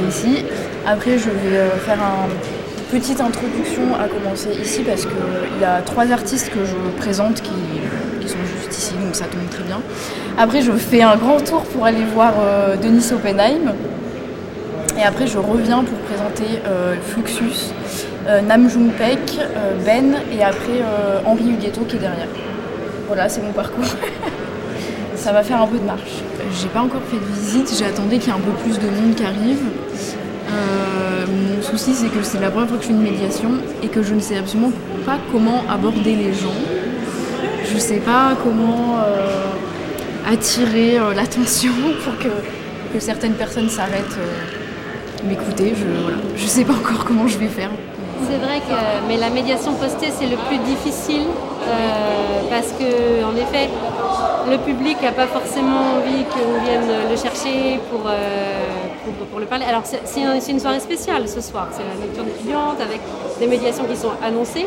précis. 0.00 0.44
Après, 0.86 1.18
je 1.18 1.30
vais 1.30 1.56
euh, 1.56 1.70
faire 1.78 1.98
une 1.98 2.98
petite 2.98 3.20
introduction 3.20 3.94
à 4.00 4.08
commencer 4.08 4.50
ici 4.62 4.82
parce 4.82 5.02
qu'il 5.02 5.60
y 5.60 5.64
a 5.64 5.80
trois 5.82 6.10
artistes 6.12 6.50
que 6.50 6.64
je 6.64 6.76
présente 6.98 7.42
qui, 7.42 7.50
sont 8.28 8.36
juste 8.58 8.76
ici, 8.76 8.94
donc 8.94 9.14
ça 9.14 9.26
tombe 9.26 9.48
très 9.50 9.62
bien. 9.62 9.80
Après, 10.36 10.60
je 10.60 10.72
fais 10.72 11.02
un 11.02 11.16
grand 11.16 11.40
tour 11.40 11.62
pour 11.62 11.84
aller 11.86 12.04
voir 12.14 12.34
euh, 12.40 12.76
Denis 12.76 13.12
Oppenheim. 13.12 13.72
Et 14.98 15.02
après, 15.02 15.26
je 15.26 15.38
reviens 15.38 15.84
pour 15.84 15.98
présenter 15.98 16.60
euh, 16.66 16.94
Fluxus, 17.02 17.72
euh, 18.28 18.40
Nam 18.40 18.66
euh, 18.66 19.74
Ben 19.84 20.16
et 20.32 20.42
après 20.42 20.80
euh, 20.82 21.20
Henri 21.24 21.50
Huguetto 21.50 21.82
qui 21.82 21.96
est 21.96 22.00
derrière. 22.00 22.26
Voilà, 23.06 23.28
c'est 23.28 23.40
mon 23.40 23.52
parcours. 23.52 23.84
Ça 25.16 25.32
va 25.32 25.42
faire 25.42 25.62
un 25.62 25.66
peu 25.66 25.78
de 25.78 25.84
marche. 25.84 26.22
J'ai 26.60 26.68
pas 26.68 26.80
encore 26.80 27.02
fait 27.10 27.18
de 27.18 27.40
visite, 27.40 27.72
j'attendais 27.78 28.18
qu'il 28.18 28.28
y 28.28 28.30
ait 28.30 28.38
un 28.38 28.40
peu 28.40 28.52
plus 28.52 28.78
de 28.78 28.86
monde 28.86 29.14
qui 29.14 29.24
arrive. 29.24 29.60
Euh, 30.56 31.26
mon 31.56 31.62
souci, 31.62 31.94
c'est 31.94 32.08
que 32.08 32.22
c'est 32.22 32.40
la 32.40 32.50
première 32.50 32.68
fois 32.68 32.78
que 32.78 32.82
je 32.82 32.88
fais 32.88 32.94
une 32.94 33.02
médiation 33.02 33.50
et 33.82 33.88
que 33.88 34.02
je 34.02 34.14
ne 34.14 34.20
sais 34.20 34.38
absolument 34.38 34.72
pas 35.04 35.18
comment 35.32 35.62
aborder 35.68 36.14
les 36.14 36.32
gens. 36.32 36.54
Je 37.64 37.78
sais 37.78 37.98
pas 37.98 38.36
comment 38.42 38.98
euh, 38.98 40.30
attirer 40.30 40.98
euh, 40.98 41.14
l'attention 41.14 41.72
pour 42.04 42.18
que, 42.18 42.28
certaines 42.98 43.34
personnes 43.34 43.68
s'arrêtent 43.68 44.18
m'écouter. 45.28 45.74
Je, 45.76 46.40
je 46.40 46.46
sais 46.46 46.64
pas 46.64 46.72
encore 46.72 47.04
comment 47.04 47.28
je 47.28 47.36
vais 47.36 47.48
faire. 47.48 47.70
C'est 48.28 48.38
vrai 48.38 48.60
que 48.60 48.76
mais 49.08 49.16
la 49.16 49.30
médiation 49.30 49.72
postée 49.74 50.10
c'est 50.10 50.26
le 50.26 50.36
plus 50.48 50.58
difficile 50.58 51.22
euh, 51.26 52.50
parce 52.50 52.72
que 52.78 53.24
en 53.24 53.34
effet 53.36 53.68
le 54.50 54.58
public 54.58 54.96
n'a 55.02 55.12
pas 55.12 55.26
forcément 55.26 55.80
envie 55.96 56.24
qu'on 56.24 56.64
vienne 56.64 56.88
le 57.10 57.16
chercher 57.16 57.80
pour, 57.90 58.02
euh, 58.06 58.14
pour, 59.04 59.26
pour 59.26 59.40
le 59.40 59.46
parler. 59.46 59.64
Alors 59.68 59.82
c'est 59.84 60.00
c'est 60.04 60.22
un- 60.22 60.40
c'est 60.40 60.52
une 60.52 60.60
soirée 60.60 60.80
spéciale 60.80 61.28
ce 61.28 61.40
soir, 61.40 61.68
c'est 61.72 61.82
la 61.82 61.96
nocturne 62.06 62.28
étudiante 62.28 62.78
avec 62.80 63.00
des 63.40 63.46
médiations 63.46 63.84
qui 63.84 63.96
sont 63.96 64.12
annoncées. 64.24 64.66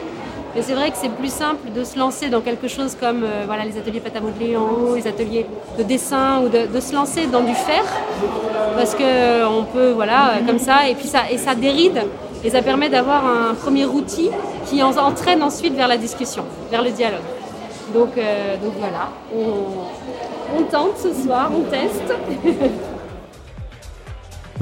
Mais 0.56 0.64
c'est 0.64 0.74
vrai 0.74 0.90
que 0.90 0.98
c'est 0.98 1.12
plus 1.12 1.32
simple 1.32 1.72
de 1.76 1.84
se 1.84 1.98
lancer 1.98 2.28
dans 2.30 2.42
quelque 2.42 2.68
chose 2.68 2.96
comme 3.00 3.24
euh, 3.24 3.44
voilà, 3.46 3.66
les 3.66 3.78
ateliers 3.78 4.00
pâte 4.00 4.16
à 4.16 4.20
en 4.20 4.64
haut, 4.64 4.96
les 4.96 5.08
ateliers 5.08 5.46
de 5.78 5.84
dessin, 5.84 6.42
ou 6.44 6.50
de, 6.50 6.80
se 6.80 6.94
lancer 6.96 7.28
dans 7.28 7.42
du 7.42 7.54
faire, 7.54 7.86
parce 8.76 8.96
qu'on 8.96 9.64
peut, 9.72 9.92
voilà, 9.92 10.34
comme 10.48 10.58
ça, 10.58 10.90
et 10.90 10.96
puis 10.96 11.08
ça, 11.08 11.20
et 11.32 11.38
ça 11.38 11.54
déride, 11.54 12.02
et 12.44 12.50
ça 12.50 12.62
permet 12.62 12.90
d'avoir 12.90 13.26
un 13.26 13.54
premier 13.54 13.86
outil 13.86 14.30
qui 14.66 14.82
en- 14.84 14.96
entraîne 14.98 15.44
ensuite 15.44 15.76
vers 15.76 15.88
la 15.88 15.98
discussion, 15.98 16.44
vers 16.72 16.82
le 16.82 16.92
dialogue. 16.92 17.20
Donc, 17.94 18.10
euh, 18.18 18.56
donc 18.58 18.74
voilà, 18.80 19.10
on, 19.36 20.64
tente 20.64 20.98
ce 21.02 21.14
soir, 21.24 21.50
on 21.54 21.62
teste. 21.70 22.14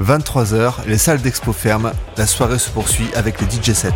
23h, 0.00 0.86
les 0.86 0.98
salles 0.98 1.20
d'expo 1.20 1.52
ferment. 1.52 1.90
La 2.16 2.26
soirée 2.26 2.58
se 2.58 2.70
poursuit 2.70 3.08
avec 3.14 3.40
les 3.40 3.46
DJ 3.48 3.72
sets. 3.72 3.90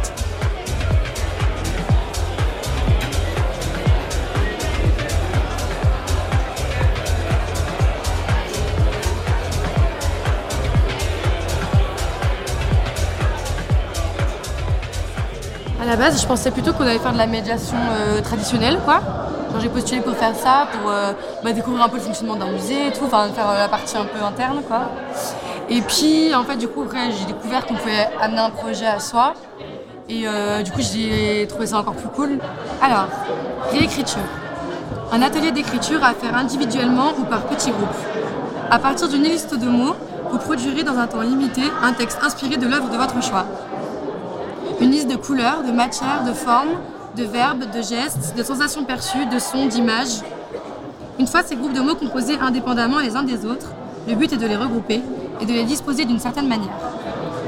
Je 16.11 16.27
pensais 16.27 16.51
plutôt 16.51 16.73
qu'on 16.73 16.85
allait 16.85 16.99
faire 16.99 17.13
de 17.13 17.19
la 17.19 17.27
médiation 17.27 17.77
euh, 17.77 18.21
traditionnelle, 18.21 18.79
quoi. 18.85 19.01
J'ai 19.61 19.69
postulé 19.69 20.01
pour 20.01 20.17
faire 20.17 20.35
ça, 20.35 20.67
pour 20.73 20.91
euh, 20.91 21.13
bah, 21.45 21.53
découvrir 21.53 21.85
un 21.85 21.89
peu 21.89 21.97
le 21.97 22.03
fonctionnement 22.03 22.37
d'un 22.37 22.51
musée 22.51 22.89
et 22.89 22.93
tout, 22.93 23.05
enfin 23.05 23.29
faire 23.29 23.51
euh, 23.51 23.59
la 23.59 23.69
partie 23.69 23.97
un 23.97 24.05
peu 24.05 24.25
interne, 24.25 24.63
quoi. 24.67 24.91
Et 25.69 25.81
puis, 25.83 26.35
en 26.35 26.43
fait, 26.43 26.57
du 26.57 26.67
coup, 26.67 26.85
j'ai 26.93 27.25
découvert 27.27 27.67
qu'on 27.67 27.75
pouvait 27.75 28.09
amener 28.21 28.41
un 28.41 28.51
projet 28.51 28.87
à 28.87 28.99
soi. 28.99 29.35
Et 30.09 30.27
du 30.63 30.71
coup, 30.73 30.81
j'ai 30.81 31.47
trouvé 31.49 31.67
ça 31.67 31.79
encore 31.79 31.95
plus 31.95 32.09
cool. 32.09 32.39
Alors, 32.83 33.07
réécriture. 33.71 34.21
Un 35.11 35.23
atelier 35.23 35.53
d'écriture 35.53 36.05
à 36.05 36.13
faire 36.13 36.37
individuellement 36.37 37.13
ou 37.19 37.23
par 37.23 37.43
petits 37.45 37.71
groupes. 37.71 37.89
À 38.71 38.79
partir 38.79 39.09
d'une 39.09 39.23
liste 39.23 39.59
de 39.59 39.67
mots, 39.67 39.95
vous 40.31 40.39
produirez 40.39 40.83
dans 40.83 40.99
un 40.99 41.07
temps 41.07 41.23
limité 41.23 41.63
un 41.83 41.93
texte 41.93 42.19
inspiré 42.23 42.59
de 42.59 42.67
l'œuvre 42.67 42.91
de 42.91 42.97
votre 42.99 43.23
choix. 43.23 43.47
Une 44.83 44.91
liste 44.91 45.09
de 45.09 45.15
couleurs, 45.15 45.63
de 45.63 45.71
matières, 45.71 46.25
de 46.25 46.33
formes, 46.33 46.75
de 47.17 47.23
verbes, 47.23 47.71
de 47.73 47.83
gestes, 47.83 48.35
de 48.37 48.43
sensations 48.43 48.85
perçues, 48.85 49.27
de 49.27 49.39
sons, 49.39 49.67
d'images. 49.67 50.23
Une 51.21 51.29
fois 51.29 51.45
ces 51.45 51.55
groupes 51.55 51.73
de 51.73 51.81
mots 51.81 51.95
composés 51.95 52.37
indépendamment 52.41 52.99
les 52.99 53.15
uns 53.15 53.23
des 53.23 53.47
autres, 53.47 53.69
le 54.09 54.17
but 54.17 54.33
est 54.33 54.39
de 54.39 54.47
les 54.47 54.57
regrouper 54.57 55.01
et 55.41 55.47
de 55.47 55.53
les 55.53 55.63
disposer 55.63 56.05
d'une 56.05 56.19
certaine 56.19 56.49
manière. 56.49 56.75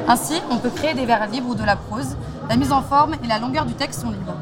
Ainsi, 0.06 0.34
on 0.48 0.58
peut 0.58 0.70
créer 0.70 0.94
des 0.94 1.06
vers 1.06 1.26
libres 1.26 1.48
ou 1.48 1.54
de 1.56 1.64
la 1.64 1.74
prose, 1.74 2.16
la 2.48 2.54
mise 2.54 2.70
en 2.70 2.82
forme 2.82 3.14
et 3.14 3.26
la 3.26 3.40
longueur 3.40 3.64
du 3.64 3.74
texte 3.74 4.02
sont 4.02 4.10
libres. 4.10 4.36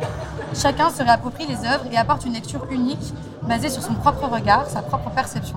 Chacun 0.55 0.91
se 0.91 1.03
réapproprie 1.03 1.47
les 1.47 1.67
œuvres 1.67 1.87
et 1.91 1.97
apporte 1.97 2.27
une 2.27 2.35
lecture 2.35 2.67
unique, 2.71 3.15
basée 3.45 3.71
sur 3.71 3.83
son 3.83 3.95
propre 3.95 4.29
regard, 4.29 4.67
sa 4.69 4.83
propre 4.83 5.09
perception. 5.09 5.57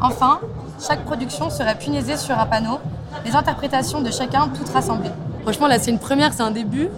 Enfin, 0.00 0.38
chaque 0.86 1.04
production 1.04 1.50
serait 1.50 1.76
punaisée 1.76 2.16
sur 2.16 2.38
un 2.38 2.46
panneau, 2.46 2.78
les 3.24 3.34
interprétations 3.34 4.02
de 4.02 4.12
chacun 4.12 4.48
toutes 4.56 4.68
rassemblées. 4.68 5.10
Franchement, 5.44 5.66
là, 5.66 5.78
c'est 5.78 5.90
une 5.90 5.98
première, 5.98 6.32
c'est 6.32 6.42
un 6.42 6.50
début. 6.50 6.88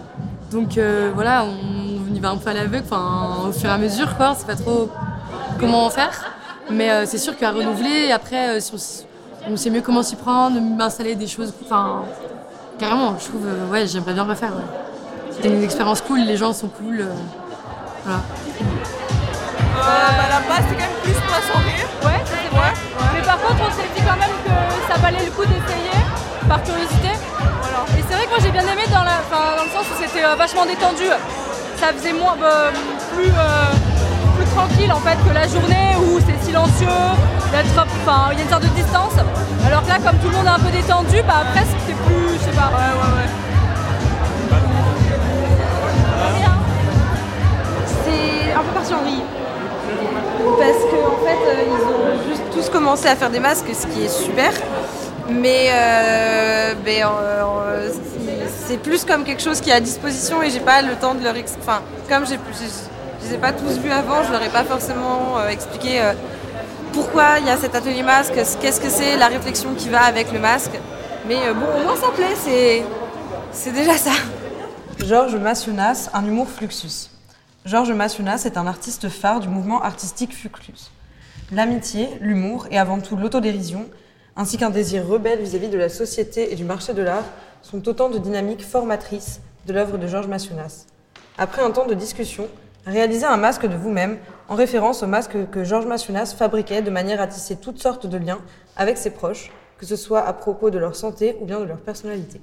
Donc 0.53 0.79
euh, 0.79 1.11
voilà, 1.13 1.45
on, 1.45 2.15
y 2.15 2.21
va 2.21 2.31
un 2.31 2.37
peu 2.37 2.49
à 2.49 2.55
l'aveugle, 2.55 2.85
enfin, 2.85 3.49
au 3.49 3.53
fur 3.53 3.69
et 3.69 3.73
à 3.73 3.77
mesure, 3.77 4.17
quoi. 4.17 4.37
C'est 4.39 4.47
pas 4.47 4.55
trop 4.55 4.89
comment 5.59 5.85
en 5.85 5.91
faire. 5.91 6.25
Mais 6.71 6.91
euh, 6.91 7.07
c'est 7.07 7.19
sûr 7.19 7.37
qu'à 7.37 7.51
renouveler, 7.51 8.13
après, 8.13 8.57
euh, 8.57 8.61
si 8.61 8.73
on, 9.51 9.57
sait 9.57 9.71
mieux 9.71 9.81
comment 9.81 10.05
s'y 10.05 10.15
prendre, 10.15 10.61
m'installer 10.61 11.17
des 11.17 11.27
choses. 11.27 11.53
Enfin, 11.65 12.05
carrément, 12.79 13.17
je 13.19 13.27
trouve, 13.27 13.47
ouais, 13.73 13.89
j'aimerais 13.89 14.15
bien 14.15 14.23
refaire. 14.23 14.53
C'était 15.33 15.49
une 15.49 15.65
expérience 15.65 16.01
cool, 16.01 16.21
les 16.21 16.37
gens 16.37 16.53
sont 16.53 16.69
cool. 16.69 17.05
voilà. 18.05 18.21
bah, 19.75 20.29
la 20.31 20.41
base, 20.49 20.65
c'est 20.69 20.77
quand 20.77 20.83
même 20.83 21.01
plus 21.03 21.13
poisson 21.15 21.59
rire. 21.59 21.89
Ouais, 22.05 22.23
c'est 22.25 22.57
vrai. 22.57 22.73
Mais 23.13 23.23
par 23.23 23.41
contre, 23.41 23.63
on 23.69 23.73
s'est 23.73 23.89
dit 23.93 24.03
quand 24.07 24.17
même 24.17 24.37
que 24.45 24.93
ça 24.93 25.01
valait 25.01 25.25
le 25.25 25.33
coup 25.33 25.43
d'essayer, 25.43 26.01
par 26.49 26.63
curiosité. 26.63 27.13
Et 27.99 28.05
c'est 28.09 28.15
vrai 28.15 28.25
que 28.25 28.31
moi 28.31 28.39
j'ai 28.41 28.51
bien 28.51 28.63
aimé 28.63 28.83
dans, 28.91 29.05
la, 29.05 29.23
dans 29.57 29.65
le 29.65 29.71
sens 29.71 29.87
où 29.91 30.03
c'était 30.03 30.25
euh, 30.25 30.35
vachement 30.37 30.65
détendu. 30.65 31.09
Ça 31.79 31.93
faisait 31.93 32.13
moins, 32.13 32.37
bah, 32.41 32.71
plus, 33.15 33.29
euh, 33.29 34.37
plus 34.37 34.47
tranquille 34.55 34.93
en 34.93 35.01
fait 35.01 35.17
que 35.27 35.35
la 35.35 35.47
journée 35.47 35.97
où 35.99 36.21
c'est 36.21 36.45
silencieux, 36.45 36.87
il 37.49 37.55
y, 37.55 37.57
a 37.57 37.63
une 37.63 38.49
sorte 38.49 38.63
de 38.63 38.69
distance. 38.69 39.15
Alors 39.67 39.83
que 39.83 39.89
là, 39.89 39.99
comme 39.99 40.19
tout 40.19 40.29
le 40.29 40.37
monde 40.37 40.47
est 40.47 40.49
un 40.49 40.59
peu 40.59 40.71
détendu, 40.71 41.23
bah 41.27 41.43
presque 41.53 41.77
c'est 41.87 41.97
plus, 42.07 42.35
je 42.35 42.45
sais 42.45 42.57
pas. 42.57 42.71
Ouais, 42.71 42.93
ouais, 42.97 43.13
ouais. 43.17 43.31
C'est 48.05 48.53
un 48.53 48.63
peu 48.63 48.73
parti 48.75 48.95
en 48.95 49.03
vrille. 49.03 49.23
Parce 50.59 50.79
qu'en 50.91 51.13
en 51.13 51.25
fait, 51.25 51.43
euh, 51.47 51.65
ils 51.67 51.83
ont 51.83 52.29
juste 52.29 52.43
tous 52.53 52.71
commencé 52.71 53.09
à 53.09 53.17
faire 53.17 53.31
des 53.31 53.41
masques, 53.41 53.67
ce 53.75 53.87
qui 53.87 54.05
est 54.05 54.09
super. 54.09 54.53
Mais, 55.29 55.69
euh, 55.71 56.75
ben, 56.85 57.05
euh, 57.05 57.91
c'est 58.67 58.79
plus 58.79 59.05
comme 59.05 59.25
quelque 59.25 59.43
chose 59.43 59.61
qui 59.61 59.71
est 59.71 59.75
à 59.75 59.81
disposition 59.81 60.43
et 60.43 60.51
j'ai 60.51 60.61
pas 60.61 60.83
le 60.83 60.95
temps 60.95 61.15
de 61.15 61.23
leur 61.23 61.37
expliquer. 61.37 61.67
Enfin, 61.69 61.83
comme 62.09 62.27
je 62.27 62.33
les 62.33 63.35
ai 63.35 63.39
pas 63.39 63.53
tous 63.53 63.79
vus 63.79 63.91
avant, 63.91 64.23
je 64.23 64.33
leur 64.33 64.43
ai 64.43 64.49
pas 64.49 64.65
forcément 64.65 65.39
euh, 65.39 65.49
expliqué 65.49 66.01
pourquoi 66.93 67.39
il 67.41 67.47
y 67.47 67.51
a 67.51 67.57
cet 67.57 67.75
atelier 67.75 68.03
masque, 68.03 68.35
qu'est-ce 68.61 68.81
que 68.81 68.89
c'est, 68.89 69.17
la 69.17 69.27
réflexion 69.27 69.75
qui 69.75 69.89
va 69.89 70.03
avec 70.03 70.33
le 70.33 70.39
masque. 70.39 70.79
Mais 71.29 71.37
bon, 71.55 71.81
au 71.81 71.85
moins 71.85 71.97
ça 71.97 72.09
plaît, 72.15 72.85
c'est 73.53 73.73
déjà 73.73 73.97
ça. 73.97 74.13
Georges 75.05 75.37
Massionas, 75.37 76.09
un 76.15 76.25
humour 76.25 76.49
fluxus. 76.49 77.11
Georges 77.65 77.93
Massionas 77.93 78.45
est 78.47 78.57
un 78.57 78.67
artiste 78.69 79.09
phare 79.09 79.41
du 79.41 79.49
mouvement 79.49 79.83
artistique 79.83 80.35
Fluxus. 80.35 80.93
L'amitié, 81.51 82.09
l'humour 82.21 82.69
et 82.71 82.79
avant 82.79 83.01
tout 83.01 83.17
l'autodérision 83.17 83.87
ainsi 84.37 84.59
qu'un 84.59 84.71
désir 84.71 85.07
rebelle 85.07 85.41
vis-à-vis 85.41 85.69
de 85.69 85.79
la 85.79 85.89
société 85.89 86.53
et 86.53 86.57
du 86.57 86.65
marché 86.65 86.93
de 86.93 87.03
l'art, 87.03 87.25
sont 87.63 87.89
autant 87.89 88.11
de 88.11 88.19
dynamiques 88.19 88.65
formatrices 88.65 89.41
de 89.67 89.73
l'œuvre 89.73 89.99
de 89.99 90.07
Georges 90.07 90.29
Massionas. 90.29 90.87
Après 91.39 91.63
un 91.63 91.71
temps 91.71 91.87
de 91.87 91.95
discussion, 91.95 92.49
réalisez 92.87 93.27
un 93.27 93.37
masque 93.37 93.67
de 93.67 93.77
vous-même 93.77 94.19
en 94.49 94.55
référence 94.55 95.03
au 95.03 95.07
masque 95.07 95.51
que 95.51 95.65
Georges 95.65 95.87
Massionas 95.87 96.35
fabriquait 96.37 96.83
de 96.83 96.91
manière 96.91 97.21
à 97.21 97.27
tisser 97.27 97.57
toutes 97.57 97.81
sortes 97.81 98.07
de 98.07 98.19
liens 98.19 98.39
avec 98.77 98.99
ses 98.99 99.11
proches, 99.11 99.51
que 99.79 99.87
ce 99.87 99.97
soit 99.97 100.25
à 100.25 100.33
propos 100.33 100.71
de 100.71 100.79
leur 100.79 100.95
santé 100.95 101.37
ou 101.41 101.47
bien 101.47 101.61
de 101.61 101.65
leur 101.65 101.79
personnalité. 101.79 102.41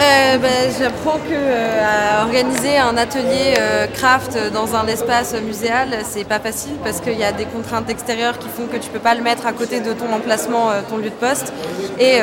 Euh, 0.00 0.38
ben, 0.38 0.72
j'apprends 0.78 1.18
que 1.18 1.32
euh, 1.32 2.22
organiser 2.22 2.78
un 2.78 2.96
atelier 2.96 3.54
euh, 3.58 3.86
craft 3.86 4.36
dans 4.52 4.74
un 4.74 4.86
espace 4.86 5.34
muséal, 5.34 5.88
c'est 6.04 6.24
pas 6.24 6.40
facile 6.40 6.74
parce 6.82 7.00
qu'il 7.00 7.18
y 7.18 7.24
a 7.24 7.32
des 7.32 7.44
contraintes 7.44 7.90
extérieures 7.90 8.38
qui 8.38 8.48
font 8.48 8.66
que 8.66 8.78
tu 8.78 8.90
peux 8.90 8.98
pas 8.98 9.14
le 9.14 9.22
mettre 9.22 9.46
à 9.46 9.52
côté 9.52 9.80
de 9.80 9.92
ton 9.92 10.12
emplacement, 10.12 10.70
ton 10.88 10.96
lieu 10.96 11.10
de 11.10 11.14
poste. 11.14 11.52
Et 11.98 12.20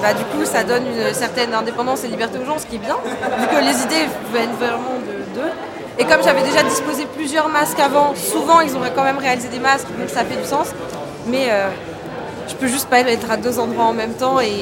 bah, 0.00 0.14
du 0.14 0.24
coup, 0.24 0.44
ça 0.44 0.64
donne 0.64 0.84
une 0.86 1.14
certaine 1.14 1.54
indépendance 1.54 2.04
et 2.04 2.08
liberté 2.08 2.38
aux 2.38 2.44
gens, 2.44 2.58
ce 2.58 2.66
qui 2.66 2.76
est 2.76 2.78
bien, 2.78 2.96
vu 3.04 3.46
que 3.46 3.62
les 3.62 3.82
idées 3.82 4.08
viennent 4.32 4.56
vraiment 4.58 4.98
d'eux. 5.34 5.50
Et 5.98 6.04
comme 6.04 6.22
j'avais 6.24 6.42
déjà 6.42 6.62
disposé 6.62 7.06
plusieurs 7.14 7.48
masques 7.48 7.78
avant, 7.78 8.14
souvent 8.14 8.60
ils 8.60 8.74
auraient 8.74 8.92
quand 8.94 9.04
même 9.04 9.18
réalisé 9.18 9.48
des 9.48 9.58
masques, 9.60 9.88
donc 9.98 10.08
ça 10.08 10.24
fait 10.24 10.40
du 10.40 10.48
sens. 10.48 10.68
Mais 11.26 11.48
je 12.52 12.56
peux 12.56 12.66
juste 12.66 12.88
pas 12.88 13.00
être 13.00 13.30
à 13.30 13.36
deux 13.36 13.58
endroits 13.58 13.86
en 13.86 13.92
même 13.94 14.12
temps 14.12 14.38
et 14.40 14.52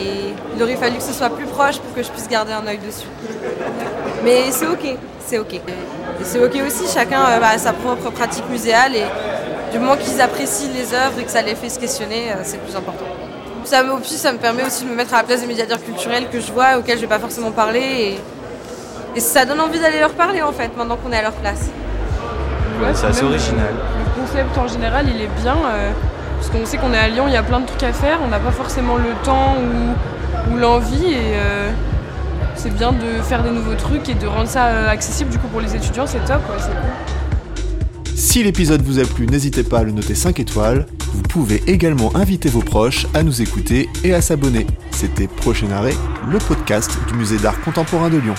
il 0.56 0.62
aurait 0.62 0.76
fallu 0.76 0.96
que 0.96 1.02
ce 1.02 1.12
soit 1.12 1.30
plus 1.30 1.46
proche 1.46 1.78
pour 1.78 1.92
que 1.94 2.02
je 2.02 2.08
puisse 2.08 2.28
garder 2.28 2.52
un 2.52 2.66
œil 2.66 2.78
dessus. 2.78 3.08
Mais 4.24 4.50
c'est 4.50 4.66
ok, 4.66 4.96
c'est 5.26 5.38
ok. 5.38 5.54
Et 5.54 5.60
c'est 6.22 6.38
ok 6.38 6.56
aussi, 6.66 6.84
chacun 6.92 7.20
euh, 7.20 7.40
a 7.42 7.58
sa 7.58 7.72
propre 7.72 8.10
pratique 8.10 8.48
muséale 8.48 8.94
et 8.94 9.04
du 9.72 9.78
moment 9.78 9.96
qu'ils 9.96 10.20
apprécient 10.20 10.70
les 10.72 10.94
œuvres 10.94 11.18
et 11.18 11.24
que 11.24 11.30
ça 11.30 11.42
les 11.42 11.54
fait 11.54 11.68
se 11.68 11.78
questionner, 11.78 12.30
euh, 12.30 12.36
c'est 12.42 12.58
le 12.58 12.62
plus 12.62 12.76
important. 12.76 13.06
Ça 13.64 13.82
me, 13.82 14.02
ça 14.04 14.32
me 14.32 14.38
permet 14.38 14.64
aussi 14.64 14.84
de 14.84 14.90
me 14.90 14.94
mettre 14.94 15.14
à 15.14 15.18
la 15.18 15.22
place 15.24 15.40
des 15.40 15.46
médiateurs 15.46 15.82
culturels 15.82 16.28
que 16.30 16.40
je 16.40 16.52
vois, 16.52 16.78
auxquels 16.78 16.96
je 16.96 17.02
vais 17.02 17.08
pas 17.08 17.18
forcément 17.18 17.50
parler. 17.50 17.80
Et, 17.80 18.20
et 19.16 19.20
ça 19.20 19.44
donne 19.44 19.60
envie 19.60 19.80
d'aller 19.80 19.98
leur 19.98 20.12
parler 20.12 20.42
en 20.42 20.52
fait, 20.52 20.70
maintenant 20.76 20.96
qu'on 20.96 21.12
est 21.12 21.18
à 21.18 21.22
leur 21.22 21.32
place. 21.32 21.70
Ouais, 22.80 22.92
c'est 22.94 23.06
assez 23.06 23.24
original. 23.24 23.74
Le 23.98 24.22
concept 24.22 24.56
en 24.56 24.68
général, 24.68 25.06
il 25.08 25.20
est 25.20 25.42
bien. 25.42 25.56
Euh, 25.56 25.90
parce 26.40 26.50
qu'on 26.50 26.64
sait 26.64 26.78
qu'on 26.78 26.94
est 26.94 26.98
à 26.98 27.08
Lyon, 27.08 27.24
il 27.26 27.34
y 27.34 27.36
a 27.36 27.42
plein 27.42 27.60
de 27.60 27.66
trucs 27.66 27.82
à 27.82 27.92
faire, 27.92 28.18
on 28.24 28.28
n'a 28.28 28.38
pas 28.38 28.50
forcément 28.50 28.96
le 28.96 29.10
temps 29.24 29.56
ou, 29.58 30.56
l'envie 30.56 31.12
et 31.12 31.34
euh, 31.36 31.70
c'est 32.54 32.74
bien 32.74 32.92
de 32.92 33.22
faire 33.22 33.42
des 33.42 33.50
nouveaux 33.50 33.74
trucs 33.74 34.08
et 34.08 34.14
de 34.14 34.26
rendre 34.26 34.48
ça 34.48 34.66
euh, 34.66 34.88
accessible 34.88 35.30
du 35.30 35.38
coup 35.38 35.46
pour 35.48 35.60
les 35.60 35.76
étudiants, 35.76 36.06
c'est 36.06 36.24
top, 36.24 36.40
c'est 36.58 36.70
cool. 36.70 38.14
Si 38.16 38.42
l'épisode 38.42 38.82
vous 38.82 38.98
a 38.98 39.04
plu, 39.04 39.26
n'hésitez 39.26 39.62
pas 39.62 39.80
à 39.80 39.82
le 39.84 39.92
noter 39.92 40.14
5 40.14 40.40
étoiles. 40.40 40.86
Vous 41.12 41.22
pouvez 41.22 41.62
également 41.66 42.14
inviter 42.16 42.48
vos 42.48 42.60
proches 42.60 43.06
à 43.14 43.22
nous 43.22 43.42
écouter 43.42 43.88
et 44.02 44.14
à 44.14 44.20
s'abonner. 44.20 44.66
C'était 44.90 45.28
Prochain 45.28 45.70
Arrêt, 45.70 45.94
le 46.30 46.38
podcast 46.38 46.90
du 47.06 47.14
Musée 47.14 47.38
d'art 47.38 47.60
contemporain 47.60 48.08
de 48.08 48.18
Lyon. 48.18 48.34